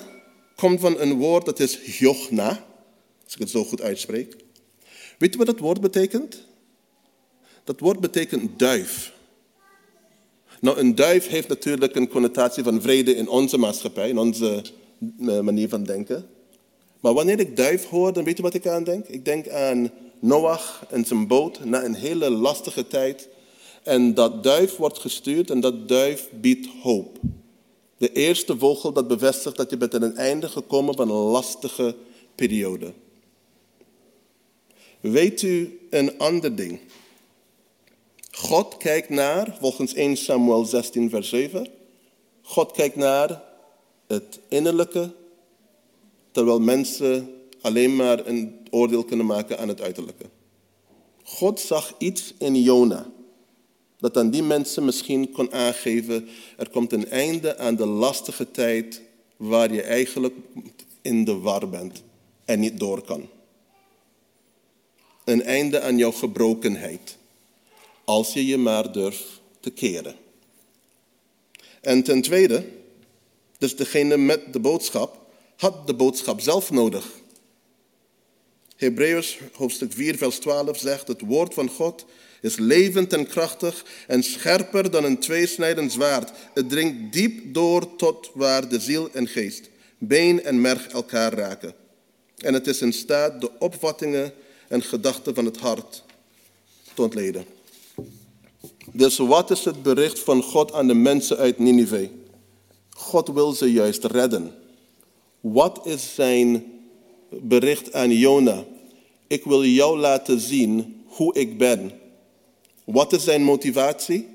komt 0.56 0.80
van 0.80 1.00
een 1.00 1.14
woord 1.14 1.46
dat 1.46 1.60
is 1.60 2.00
Jochna, 2.00 2.66
als 3.24 3.34
ik 3.34 3.39
het 3.39 3.50
zo 3.50 3.64
goed 3.64 3.82
uitspreek. 3.82 4.36
Weet 5.18 5.32
je 5.32 5.38
wat 5.38 5.48
dat 5.48 5.60
woord 5.60 5.82
betekent? 5.82 6.43
Dat 7.64 7.80
woord 7.80 8.00
betekent 8.00 8.60
duif. 8.60 9.14
Nou, 10.62 10.78
een 10.78 10.96
duif 10.96 11.28
heeft 11.28 11.48
natuurlijk 11.48 11.96
een 11.96 12.10
connotatie 12.10 12.64
van 12.64 12.82
vrede 12.82 13.16
in 13.16 13.28
onze 13.28 13.58
maatschappij, 13.58 14.10
in 14.10 14.18
onze 14.18 14.64
eh, 15.20 15.39
manier 15.39 15.70
van 15.70 15.84
denken. 15.84 16.28
Maar 17.00 17.14
wanneer 17.14 17.39
ik 17.39 17.58
duif 17.58 17.86
hoor, 17.86 18.14
dan 18.14 18.24
weet 18.24 18.38
je 18.38 18.43
wat 18.43 18.54
ik 18.54 18.68
aan 18.68 18.84
denk? 18.84 19.08
Ik 19.08 19.26
denk 19.26 19.50
aan 19.50 19.91
Noach 20.20 20.86
en 20.89 21.06
zijn 21.06 21.28
boot 21.28 21.66
na 21.66 21.84
een 21.84 21.96
hele 21.96 22.30
lastige 22.30 22.88
tijd 22.88 23.28
en 23.86 24.14
dat 24.14 24.44
duif 24.44 24.76
wordt 24.76 25.00
gestuurd 25.00 25.50
en 25.50 25.60
dat 25.60 25.88
duif 25.88 26.30
biedt 26.32 26.68
hoop. 26.82 27.20
De 27.98 28.12
eerste 28.12 28.58
vogel 28.58 28.92
dat 28.94 29.08
bevestigt 29.08 29.58
dat 29.58 29.70
je 29.70 29.78
bent 29.78 29.96
aan 29.96 30.02
een 30.02 30.16
einde 30.16 30.50
gekomen 30.50 30.96
van 30.96 31.10
een 31.10 31.16
lastige 31.16 31.96
periode. 32.36 32.94
Weet 35.00 35.42
u 35.42 35.80
een 35.90 36.18
ander 36.18 36.56
ding? 36.56 36.80
God 38.32 38.78
kijkt 38.78 39.10
naar, 39.10 39.58
volgens 39.60 39.94
1 39.94 40.18
Samuel 40.18 40.66
16, 40.66 41.10
vers 41.10 41.30
7, 41.30 41.68
God 42.42 42.72
kijkt 42.72 42.96
naar 42.96 43.44
het 44.08 44.40
innerlijke, 44.48 45.14
terwijl 46.32 46.60
mensen 46.60 47.34
alleen 47.62 47.96
maar 47.96 48.28
een 48.28 48.68
oordeel 48.70 49.04
kunnen 49.04 49.26
maken 49.26 49.60
aan 49.60 49.68
het 49.68 49.82
uiterlijke. 49.82 50.26
God 51.24 51.60
zag 51.60 51.94
iets 51.98 52.34
in 52.38 52.62
Jona 52.62 53.14
dat 53.98 54.18
aan 54.18 54.30
die 54.30 54.43
mensen 54.43 54.86
misschien 54.86 55.32
kon 55.32 55.54
aangeven, 55.54 56.28
er 56.58 56.70
komt 56.70 56.93
een 56.93 57.10
einde 57.10 57.58
aan 57.58 57.76
de 57.76 57.86
lastige 57.86 58.52
tijd 58.52 59.02
waar 59.38 59.74
je 59.74 59.82
eigenlijk 59.82 60.36
in 61.02 61.24
de 61.24 61.38
war 61.38 61.70
bent 61.70 62.04
en 62.46 62.60
niet 62.60 62.80
door 62.80 63.02
kan. 63.02 63.30
Een 65.24 65.43
einde 65.43 65.82
aan 65.82 65.98
jouw 65.98 66.12
gebrokenheid, 66.12 67.18
als 68.04 68.34
je 68.34 68.46
je 68.46 68.58
maar 68.58 68.91
durft 68.91 69.41
te 69.60 69.70
keren. 69.70 70.16
En 71.82 72.04
ten 72.04 72.22
tweede, 72.22 72.66
dus 73.58 73.76
degene 73.76 74.18
met 74.18 74.54
de 74.54 74.60
boodschap 74.60 75.26
had 75.56 75.88
de 75.88 75.93
boodschap 75.93 76.39
zelf 76.39 76.72
nodig. 76.72 77.12
Hebreeërs 78.76 79.39
hoofdstuk 79.54 79.93
4, 79.93 80.18
vers 80.18 80.38
12 80.39 80.78
zegt: 80.78 81.08
Het 81.08 81.22
woord 81.22 81.54
van 81.54 81.70
God 81.70 82.06
is 82.46 82.58
levend 82.58 83.14
en 83.14 83.28
krachtig 83.28 83.86
en 84.08 84.24
scherper 84.24 84.91
dan 84.91 85.04
een 85.04 85.20
tweesnijdend 85.20 85.91
zwaard. 85.91 86.32
Het 86.54 86.70
dringt 86.70 87.14
diep 87.14 87.54
door 87.54 87.96
tot 87.96 88.32
waar 88.34 88.70
de 88.70 88.80
ziel 88.80 89.10
en 89.14 89.28
geest, 89.28 89.70
been 89.98 90.43
en 90.43 90.62
merg 90.62 90.88
elkaar 90.88 91.34
raken. 91.34 91.74
En 92.38 92.54
het 92.54 92.68
is 92.68 92.82
in 92.82 92.93
staat 92.93 93.41
de 93.41 93.52
opvattingen 93.60 94.34
en 94.68 94.82
gedachten 94.82 95.36
van 95.36 95.46
het 95.46 95.58
hart 95.58 96.04
te 96.93 97.02
ontleden. 97.02 97.46
Dus 98.91 99.18
wat 99.18 99.52
is 99.52 99.66
het 99.66 99.84
bericht 99.84 100.20
van 100.20 100.43
God 100.43 100.74
aan 100.74 100.88
de 100.88 100.93
mensen 100.93 101.38
uit 101.38 101.60
Nineveh? 101.60 102.10
God 102.89 103.28
wil 103.28 103.52
ze 103.52 103.72
juist 103.72 104.04
redden. 104.04 104.54
Wat 105.39 105.80
is 105.84 106.16
zijn 106.16 106.64
bericht 107.30 107.93
aan 107.93 108.12
Jona? 108.12 108.64
Ik 109.28 109.43
wil 109.43 109.66
jou 109.66 109.98
laten 109.98 110.39
zien 110.39 111.04
hoe 111.06 111.36
ik 111.36 111.58
ben. 111.58 112.04
Wat 112.86 113.14
is 113.14 113.24
zijn 113.24 113.44
motivatie? 113.44 114.28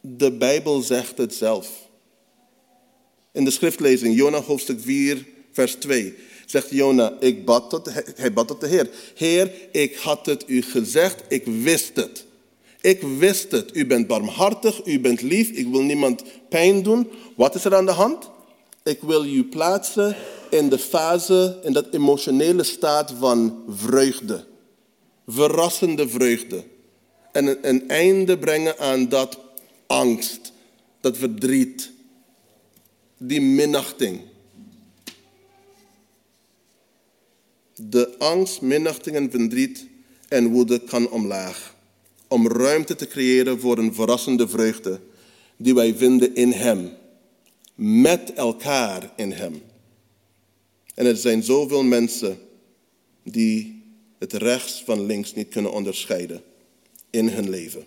De 0.00 0.32
Bijbel 0.32 0.80
zegt 0.80 1.18
het 1.18 1.34
zelf. 1.34 1.68
In 3.32 3.44
de 3.44 3.50
schriftlezing, 3.50 4.16
Jona 4.16 4.40
hoofdstuk 4.40 4.80
4, 4.80 5.26
vers 5.52 5.74
2, 5.74 6.14
zegt 6.46 6.70
Jona, 6.70 7.16
ik 7.20 7.44
bad 7.44 7.70
tot, 7.70 7.90
hij 8.16 8.32
bad 8.32 8.48
tot 8.48 8.60
de 8.60 8.66
Heer. 8.66 8.90
Heer, 9.14 9.52
ik 9.70 9.96
had 9.96 10.26
het 10.26 10.44
u 10.46 10.62
gezegd, 10.62 11.22
ik 11.28 11.44
wist 11.44 11.96
het. 11.96 12.24
Ik 12.80 13.02
wist 13.02 13.50
het. 13.50 13.76
U 13.76 13.86
bent 13.86 14.06
barmhartig, 14.06 14.86
u 14.86 15.00
bent 15.00 15.22
lief, 15.22 15.50
ik 15.50 15.66
wil 15.66 15.82
niemand 15.82 16.22
pijn 16.48 16.82
doen. 16.82 17.10
Wat 17.36 17.54
is 17.54 17.64
er 17.64 17.74
aan 17.74 17.86
de 17.86 17.92
hand? 17.92 18.30
Ik 18.82 19.00
wil 19.00 19.24
u 19.24 19.44
plaatsen 19.44 20.16
in 20.50 20.68
de 20.68 20.78
fase, 20.78 21.60
in 21.62 21.72
dat 21.72 21.86
emotionele 21.90 22.62
staat 22.62 23.14
van 23.18 23.62
vreugde 23.68 24.50
verrassende 25.26 26.08
vreugde. 26.08 26.64
En 27.32 27.68
een 27.68 27.88
einde 27.88 28.38
brengen 28.38 28.78
aan 28.78 29.08
dat 29.08 29.38
angst, 29.86 30.52
dat 31.00 31.16
verdriet, 31.16 31.92
die 33.18 33.40
minachting. 33.40 34.20
De 37.74 38.18
angst, 38.18 38.60
minachting 38.60 39.16
en 39.16 39.30
verdriet 39.30 39.86
en 40.28 40.46
woede 40.46 40.80
kan 40.84 41.10
omlaag. 41.10 41.76
Om 42.28 42.48
ruimte 42.48 42.94
te 42.94 43.06
creëren 43.06 43.60
voor 43.60 43.78
een 43.78 43.94
verrassende 43.94 44.48
vreugde 44.48 45.00
die 45.56 45.74
wij 45.74 45.94
vinden 45.94 46.34
in 46.34 46.52
Hem. 46.52 46.90
Met 47.74 48.32
elkaar 48.32 49.12
in 49.16 49.32
Hem. 49.32 49.62
En 50.94 51.06
er 51.06 51.16
zijn 51.16 51.42
zoveel 51.42 51.82
mensen 51.82 52.38
die 53.22 53.71
het 54.22 54.32
rechts 54.32 54.82
van 54.84 55.06
links 55.06 55.34
niet 55.34 55.48
kunnen 55.48 55.72
onderscheiden 55.72 56.42
in 57.10 57.28
hun 57.28 57.48
leven. 57.48 57.86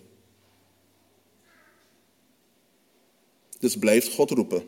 Dus 3.60 3.78
blijft 3.78 4.14
God 4.14 4.30
roepen. 4.30 4.64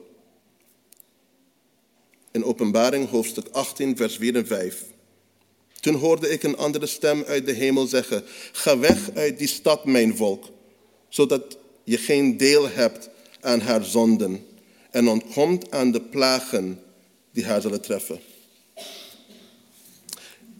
In 2.31 2.43
Openbaring 2.43 3.09
hoofdstuk 3.09 3.47
18, 3.51 3.97
vers 3.97 4.15
4 4.15 4.35
en 4.35 4.47
5 4.47 4.85
Toen 5.79 5.95
hoorde 5.95 6.29
ik 6.29 6.43
een 6.43 6.57
andere 6.57 6.85
stem 6.85 7.23
uit 7.23 7.45
de 7.45 7.53
hemel 7.53 7.87
zeggen: 7.87 8.23
Ga 8.51 8.77
weg 8.77 9.11
uit 9.13 9.37
die 9.37 9.47
stad, 9.47 9.85
mijn 9.85 10.15
volk, 10.15 10.45
zodat 11.09 11.57
je 11.83 11.97
geen 11.97 12.37
deel 12.37 12.69
hebt 12.69 13.09
aan 13.41 13.59
haar 13.59 13.83
zonden 13.83 14.45
en 14.91 15.07
ontkomt 15.07 15.71
aan 15.71 15.91
de 15.91 16.01
plagen 16.01 16.81
die 17.31 17.45
haar 17.45 17.61
zullen 17.61 17.81
treffen. 17.81 18.19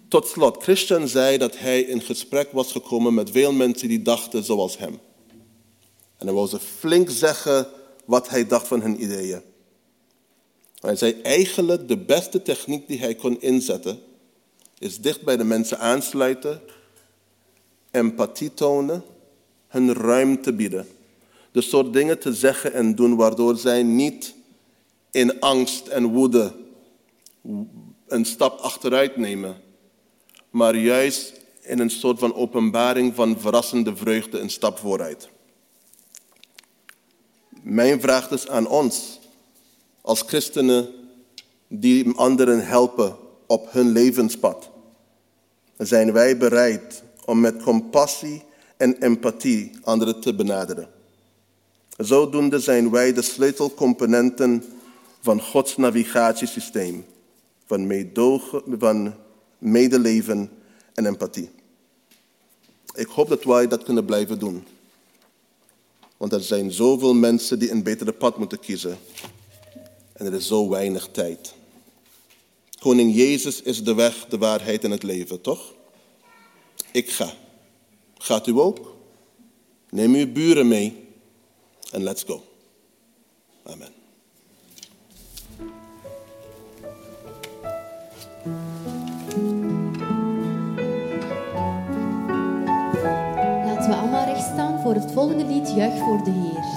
Tot 0.07 0.27
slot, 0.27 0.63
Christian 0.63 1.07
zei 1.07 1.37
dat 1.37 1.57
hij 1.57 1.81
in 1.81 2.01
gesprek 2.01 2.51
was 2.51 2.71
gekomen 2.71 3.13
met 3.13 3.31
veel 3.31 3.51
mensen 3.51 3.87
die 3.87 4.01
dachten 4.01 4.43
zoals 4.43 4.77
hem. 4.77 4.99
En 6.17 6.25
hij 6.25 6.33
wou 6.33 6.47
ze 6.47 6.59
flink 6.59 7.09
zeggen 7.09 7.67
wat 8.05 8.29
hij 8.29 8.47
dacht 8.47 8.67
van 8.67 8.81
hun 8.81 9.03
ideeën. 9.03 9.41
Hij 10.79 10.95
zei 10.95 11.21
eigenlijk 11.21 11.87
de 11.87 11.97
beste 11.97 12.41
techniek 12.41 12.87
die 12.87 12.99
hij 12.99 13.15
kon 13.15 13.41
inzetten, 13.41 13.99
is 14.79 14.99
dicht 14.99 15.21
bij 15.21 15.37
de 15.37 15.43
mensen 15.43 15.79
aansluiten, 15.79 16.61
empathie 17.91 18.53
tonen, 18.53 19.03
hun 19.67 19.93
ruimte 19.93 20.53
bieden. 20.53 20.87
De 21.51 21.61
soort 21.61 21.93
dingen 21.93 22.19
te 22.19 22.33
zeggen 22.33 22.73
en 22.73 22.95
doen 22.95 23.15
waardoor 23.15 23.57
zij 23.57 23.83
niet 23.83 24.33
in 25.11 25.39
angst 25.39 25.87
en 25.87 26.05
woede 26.05 26.53
een 28.07 28.25
stap 28.25 28.59
achteruit 28.59 29.17
nemen, 29.17 29.61
maar 30.49 30.75
juist 30.75 31.33
in 31.61 31.79
een 31.79 31.89
soort 31.89 32.19
van 32.19 32.35
openbaring 32.35 33.15
van 33.15 33.39
verrassende 33.39 33.95
vreugde 33.95 34.39
een 34.39 34.49
stap 34.49 34.77
vooruit. 34.77 35.29
Mijn 37.61 38.01
vraag 38.01 38.31
is 38.31 38.47
aan 38.47 38.67
ons, 38.67 39.19
als 40.01 40.21
christenen 40.21 40.89
die 41.67 42.13
anderen 42.15 42.67
helpen 42.67 43.15
op 43.47 43.71
hun 43.71 43.91
levenspad. 43.91 44.69
Zijn 45.77 46.13
wij 46.13 46.37
bereid 46.37 47.03
om 47.25 47.39
met 47.39 47.63
compassie 47.63 48.43
en 48.77 48.97
empathie 49.01 49.71
anderen 49.83 50.21
te 50.21 50.35
benaderen? 50.35 50.89
Zodoende 51.97 52.59
zijn 52.59 52.91
wij 52.91 53.13
de 53.13 53.21
sleutelcomponenten 53.21 54.63
van 55.21 55.41
Gods 55.41 55.77
navigatiesysteem, 55.77 57.05
van, 57.65 57.87
meedogen, 57.87 58.63
van 58.79 59.13
medeleven 59.57 60.49
en 60.93 61.05
empathie. 61.05 61.49
Ik 62.93 63.07
hoop 63.07 63.29
dat 63.29 63.43
wij 63.43 63.67
dat 63.67 63.83
kunnen 63.83 64.05
blijven 64.05 64.39
doen. 64.39 64.65
Want 66.17 66.33
er 66.33 66.41
zijn 66.41 66.71
zoveel 66.71 67.13
mensen 67.13 67.59
die 67.59 67.71
een 67.71 67.83
betere 67.83 68.11
pad 68.11 68.37
moeten 68.37 68.59
kiezen. 68.59 68.97
En 70.13 70.25
er 70.25 70.33
is 70.33 70.47
zo 70.47 70.69
weinig 70.69 71.07
tijd. 71.11 71.53
Koning 72.79 73.15
Jezus 73.15 73.61
is 73.61 73.83
de 73.83 73.93
weg, 73.93 74.25
de 74.25 74.37
waarheid 74.37 74.83
en 74.83 74.91
het 74.91 75.03
leven, 75.03 75.41
toch? 75.41 75.73
Ik 76.91 77.09
ga. 77.09 77.33
Gaat 78.17 78.47
u 78.47 78.51
ook? 78.51 78.95
Neem 79.89 80.13
uw 80.13 80.31
buren 80.31 80.67
mee 80.67 81.07
en 81.91 82.03
let's 82.03 82.23
go. 82.23 82.43
Amen. 83.63 83.96
We 93.87 93.95
allemaal 93.95 94.25
recht 94.25 94.43
staan 94.43 94.79
voor 94.79 94.93
het 94.93 95.11
volgende 95.11 95.45
lied 95.45 95.71
Juich 95.75 95.97
voor 95.97 96.23
de 96.23 96.31
Heer. 96.31 96.76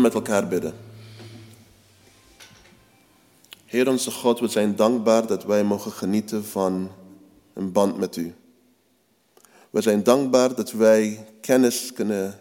Met 0.00 0.14
elkaar 0.14 0.48
bidden? 0.48 0.74
Heer 3.64 3.88
onze 3.88 4.10
God, 4.10 4.40
we 4.40 4.48
zijn 4.48 4.76
dankbaar 4.76 5.26
dat 5.26 5.44
wij 5.44 5.64
mogen 5.64 5.92
genieten 5.92 6.44
van 6.44 6.90
een 7.52 7.72
band 7.72 7.96
met 7.96 8.16
U. 8.16 8.34
We 9.70 9.80
zijn 9.80 10.02
dankbaar 10.02 10.54
dat 10.54 10.72
wij 10.72 11.26
kennis 11.40 11.92
kunnen 11.92 12.38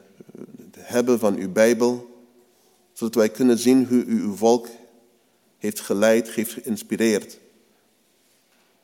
hebben 0.78 1.20
van 1.20 1.36
uw 1.36 1.52
Bijbel, 1.52 2.22
zodat 2.94 3.16
wij 3.16 3.30
kunnen 3.30 3.58
zien 3.58 3.86
hoe 3.86 4.04
u 4.04 4.22
uw 4.22 4.36
volk 4.36 4.68
heeft 5.58 5.80
geleid, 5.80 6.30
heeft 6.30 6.52
geïnspireerd. 6.54 7.40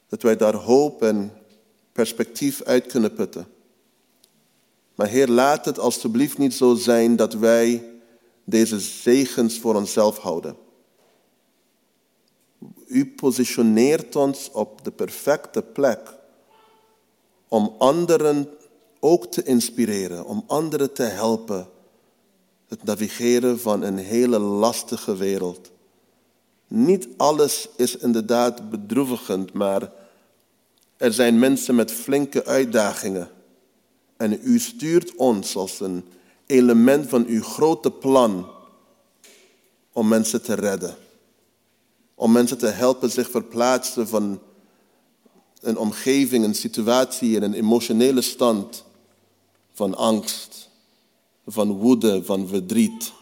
Dat 0.07 0.21
wij 0.21 0.38
daar 0.38 0.55
hoop 0.55 1.01
en 1.01 1.32
perspectief 1.91 2.63
uit 2.63 2.86
kunnen 2.86 3.13
putten. 3.13 3.47
Maar 4.95 5.07
Heer, 5.07 5.28
laat 5.28 5.65
het 5.65 5.80
alstublieft 5.80 6.38
niet 6.38 6.53
zo 6.53 6.76
zijn 6.76 7.15
dat 7.15 7.34
wij 7.34 7.93
deze 8.44 8.80
zegens 8.80 9.60
voor 9.60 9.76
onszelf 9.76 10.18
houden. 10.18 10.56
U 12.88 13.06
positioneert 13.06 14.16
ons 14.16 14.52
op 14.52 14.84
de 14.84 14.91
perfecte 14.91 15.62
plek 15.62 16.16
om 17.48 17.76
anderen 17.78 18.50
ook 19.00 19.26
te 19.26 19.44
inspireren, 19.44 20.26
om 20.26 20.44
anderen 20.48 20.94
te 20.94 21.04
helpen 21.04 21.68
het 22.68 22.84
navigeren 22.84 23.60
van 23.60 23.82
een 23.82 23.98
hele 23.98 24.39
lastige 24.39 25.16
wereld. 25.16 25.72
Niet 26.68 27.08
alles 27.18 27.70
is 27.76 27.98
inderdaad 27.98 28.70
bedroevigend, 28.70 29.54
maar 29.54 29.91
er 30.98 31.14
zijn 31.14 31.39
mensen 31.39 31.76
met 31.76 31.91
flinke 31.91 32.46
uitdagingen. 32.46 33.30
En 34.18 34.39
u 34.44 34.60
stuurt 34.60 35.16
ons 35.16 35.56
als 35.56 35.80
een 35.80 36.06
element 36.54 37.10
van 37.10 37.26
uw 37.26 37.43
grote 37.43 37.91
plan 37.91 38.47
om 39.91 40.08
mensen 40.08 40.41
te 40.43 40.54
redden. 40.54 40.95
Om 42.16 42.32
mensen 42.32 42.58
te 42.58 42.68
helpen 42.68 43.12
zich 43.12 43.30
verplaatsen 43.30 44.08
van 44.08 44.39
een 45.62 45.78
omgeving, 45.78 46.45
een 46.45 46.56
situatie 46.56 47.36
en 47.36 47.43
een 47.43 47.54
emotionele 47.54 48.22
stand 48.22 48.84
van 49.74 49.95
angst, 49.95 50.70
van 51.45 51.72
woede, 51.72 52.24
van 52.24 52.47
verdriet. 52.47 53.14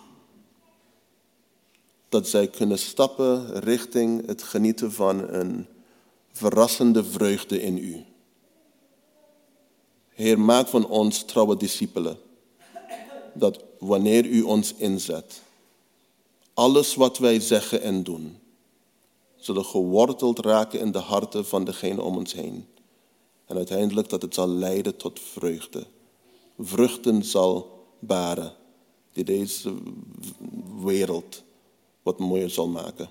Dat 2.10 2.28
zij 2.28 2.48
kunnen 2.48 2.80
stappen 2.80 3.60
richting 3.60 4.26
het 4.28 4.44
genieten 4.44 4.92
van 4.92 5.30
een 5.30 5.68
verrassende 6.32 7.04
vreugde 7.04 7.62
in 7.62 7.78
u. 7.78 8.06
Heer, 10.10 10.40
maak 10.40 10.68
van 10.68 10.88
ons 10.88 11.26
trouwe 11.26 11.58
discipelen. 11.58 12.18
Dat 13.34 13.64
wanneer 13.80 14.26
u 14.26 14.42
ons 14.42 14.74
inzet, 14.74 15.42
alles 16.54 16.96
wat 16.96 17.18
wij 17.18 17.40
zeggen 17.40 17.82
en 17.82 18.04
doen, 18.04 18.38
zullen 19.36 19.66
geworteld 19.66 20.40
raken 20.40 20.80
in 20.80 20.92
de 20.92 21.00
harten 21.00 21.46
van 21.46 21.64
degene 21.64 22.02
om 22.02 22.18
ons 22.18 22.34
heen. 22.34 22.66
En 23.46 23.56
uiteindelijk 23.56 24.10
dat 24.10 24.22
het 24.22 24.34
zal 24.34 24.48
leiden 24.48 24.98
tot 24.98 25.20
vreugde. 25.20 25.86
Vruchten 26.60 27.24
zal 27.24 27.80
baren 28.00 28.54
die 29.14 29.24
deze 29.24 29.74
wereld 30.82 31.44
wat 32.02 32.20
mooier 32.20 32.50
zal 32.50 32.68
maken. 32.68 33.10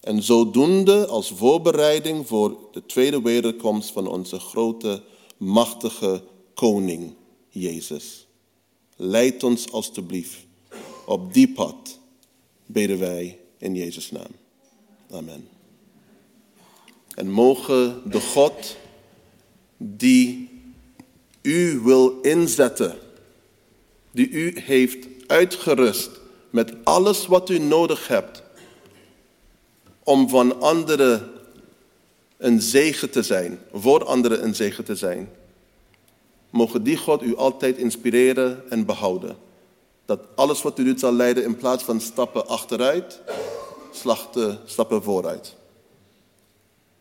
En 0.00 0.22
zodoende 0.22 1.06
als 1.06 1.30
voorbereiding 1.30 2.26
voor 2.26 2.56
de 2.72 2.86
tweede 2.86 3.22
wederkomst 3.22 3.90
van 3.90 4.06
onze 4.06 4.38
grote, 4.38 5.02
machtige 5.36 6.22
koning, 6.54 7.14
Jezus. 7.48 8.25
Leid 8.96 9.42
ons 9.42 9.72
alstublieft 9.72 10.36
op 11.06 11.34
die 11.34 11.48
pad, 11.48 11.98
bidden 12.66 12.98
wij 12.98 13.38
in 13.58 13.74
Jezus' 13.74 14.10
naam. 14.10 14.30
Amen. 15.10 15.48
En 17.14 17.30
mogen 17.30 18.10
de 18.10 18.20
God 18.20 18.76
die 19.76 20.48
u 21.42 21.80
wil 21.80 22.20
inzetten, 22.20 22.98
die 24.10 24.28
u 24.28 24.60
heeft 24.60 25.06
uitgerust 25.26 26.10
met 26.50 26.72
alles 26.84 27.26
wat 27.26 27.50
u 27.50 27.58
nodig 27.58 28.08
hebt 28.08 28.42
om 30.02 30.28
van 30.28 30.60
anderen 30.60 31.30
een 32.36 32.60
zegen 32.60 33.10
te 33.10 33.22
zijn, 33.22 33.58
voor 33.72 34.04
anderen 34.04 34.44
een 34.44 34.54
zegen 34.54 34.84
te 34.84 34.94
zijn. 34.94 35.28
Mogen 36.56 36.82
die 36.82 36.96
God 36.96 37.22
u 37.22 37.36
altijd 37.36 37.76
inspireren 37.76 38.70
en 38.70 38.86
behouden. 38.86 39.36
Dat 40.04 40.20
alles 40.34 40.62
wat 40.62 40.78
u 40.78 40.84
doet 40.84 41.00
zal 41.00 41.12
leiden 41.12 41.44
in 41.44 41.56
plaats 41.56 41.84
van 41.84 42.00
stappen 42.00 42.48
achteruit, 42.48 43.20
slachten, 43.92 44.58
stappen 44.64 45.02
vooruit. 45.02 45.54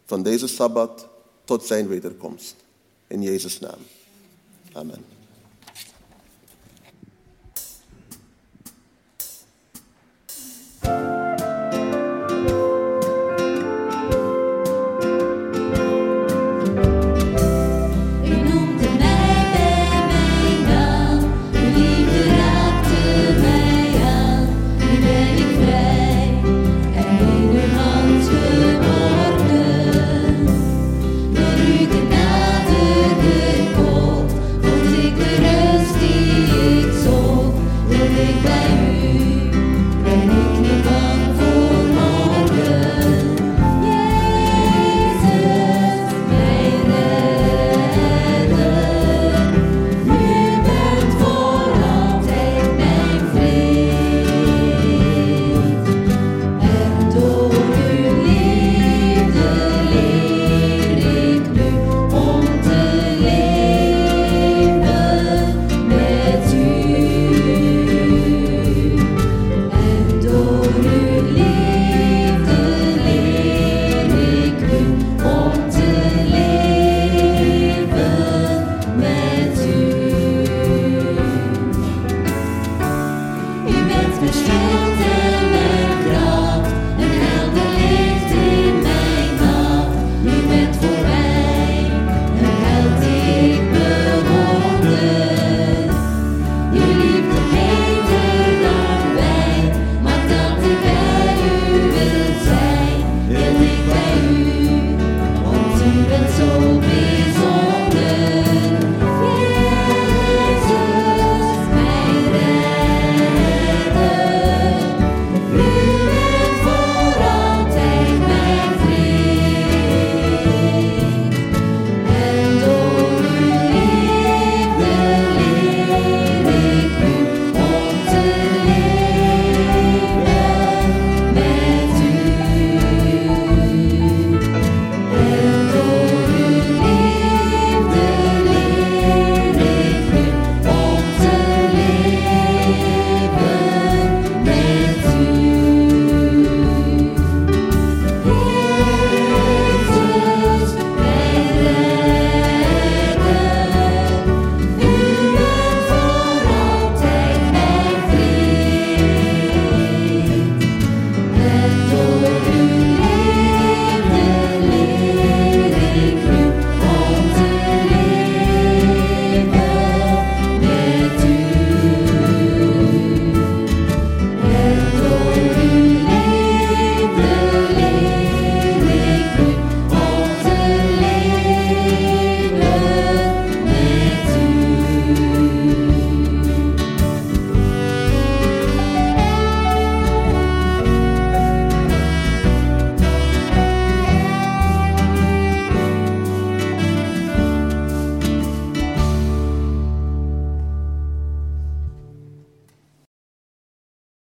Van 0.05 0.23
deze 0.23 0.47
Sabbat 0.47 1.07
tot 1.43 1.65
zijn 1.65 1.87
wederkomst. 1.87 2.55
In 3.07 3.21
Jezus' 3.21 3.59
naam. 3.59 3.79
Amen. 4.73 5.14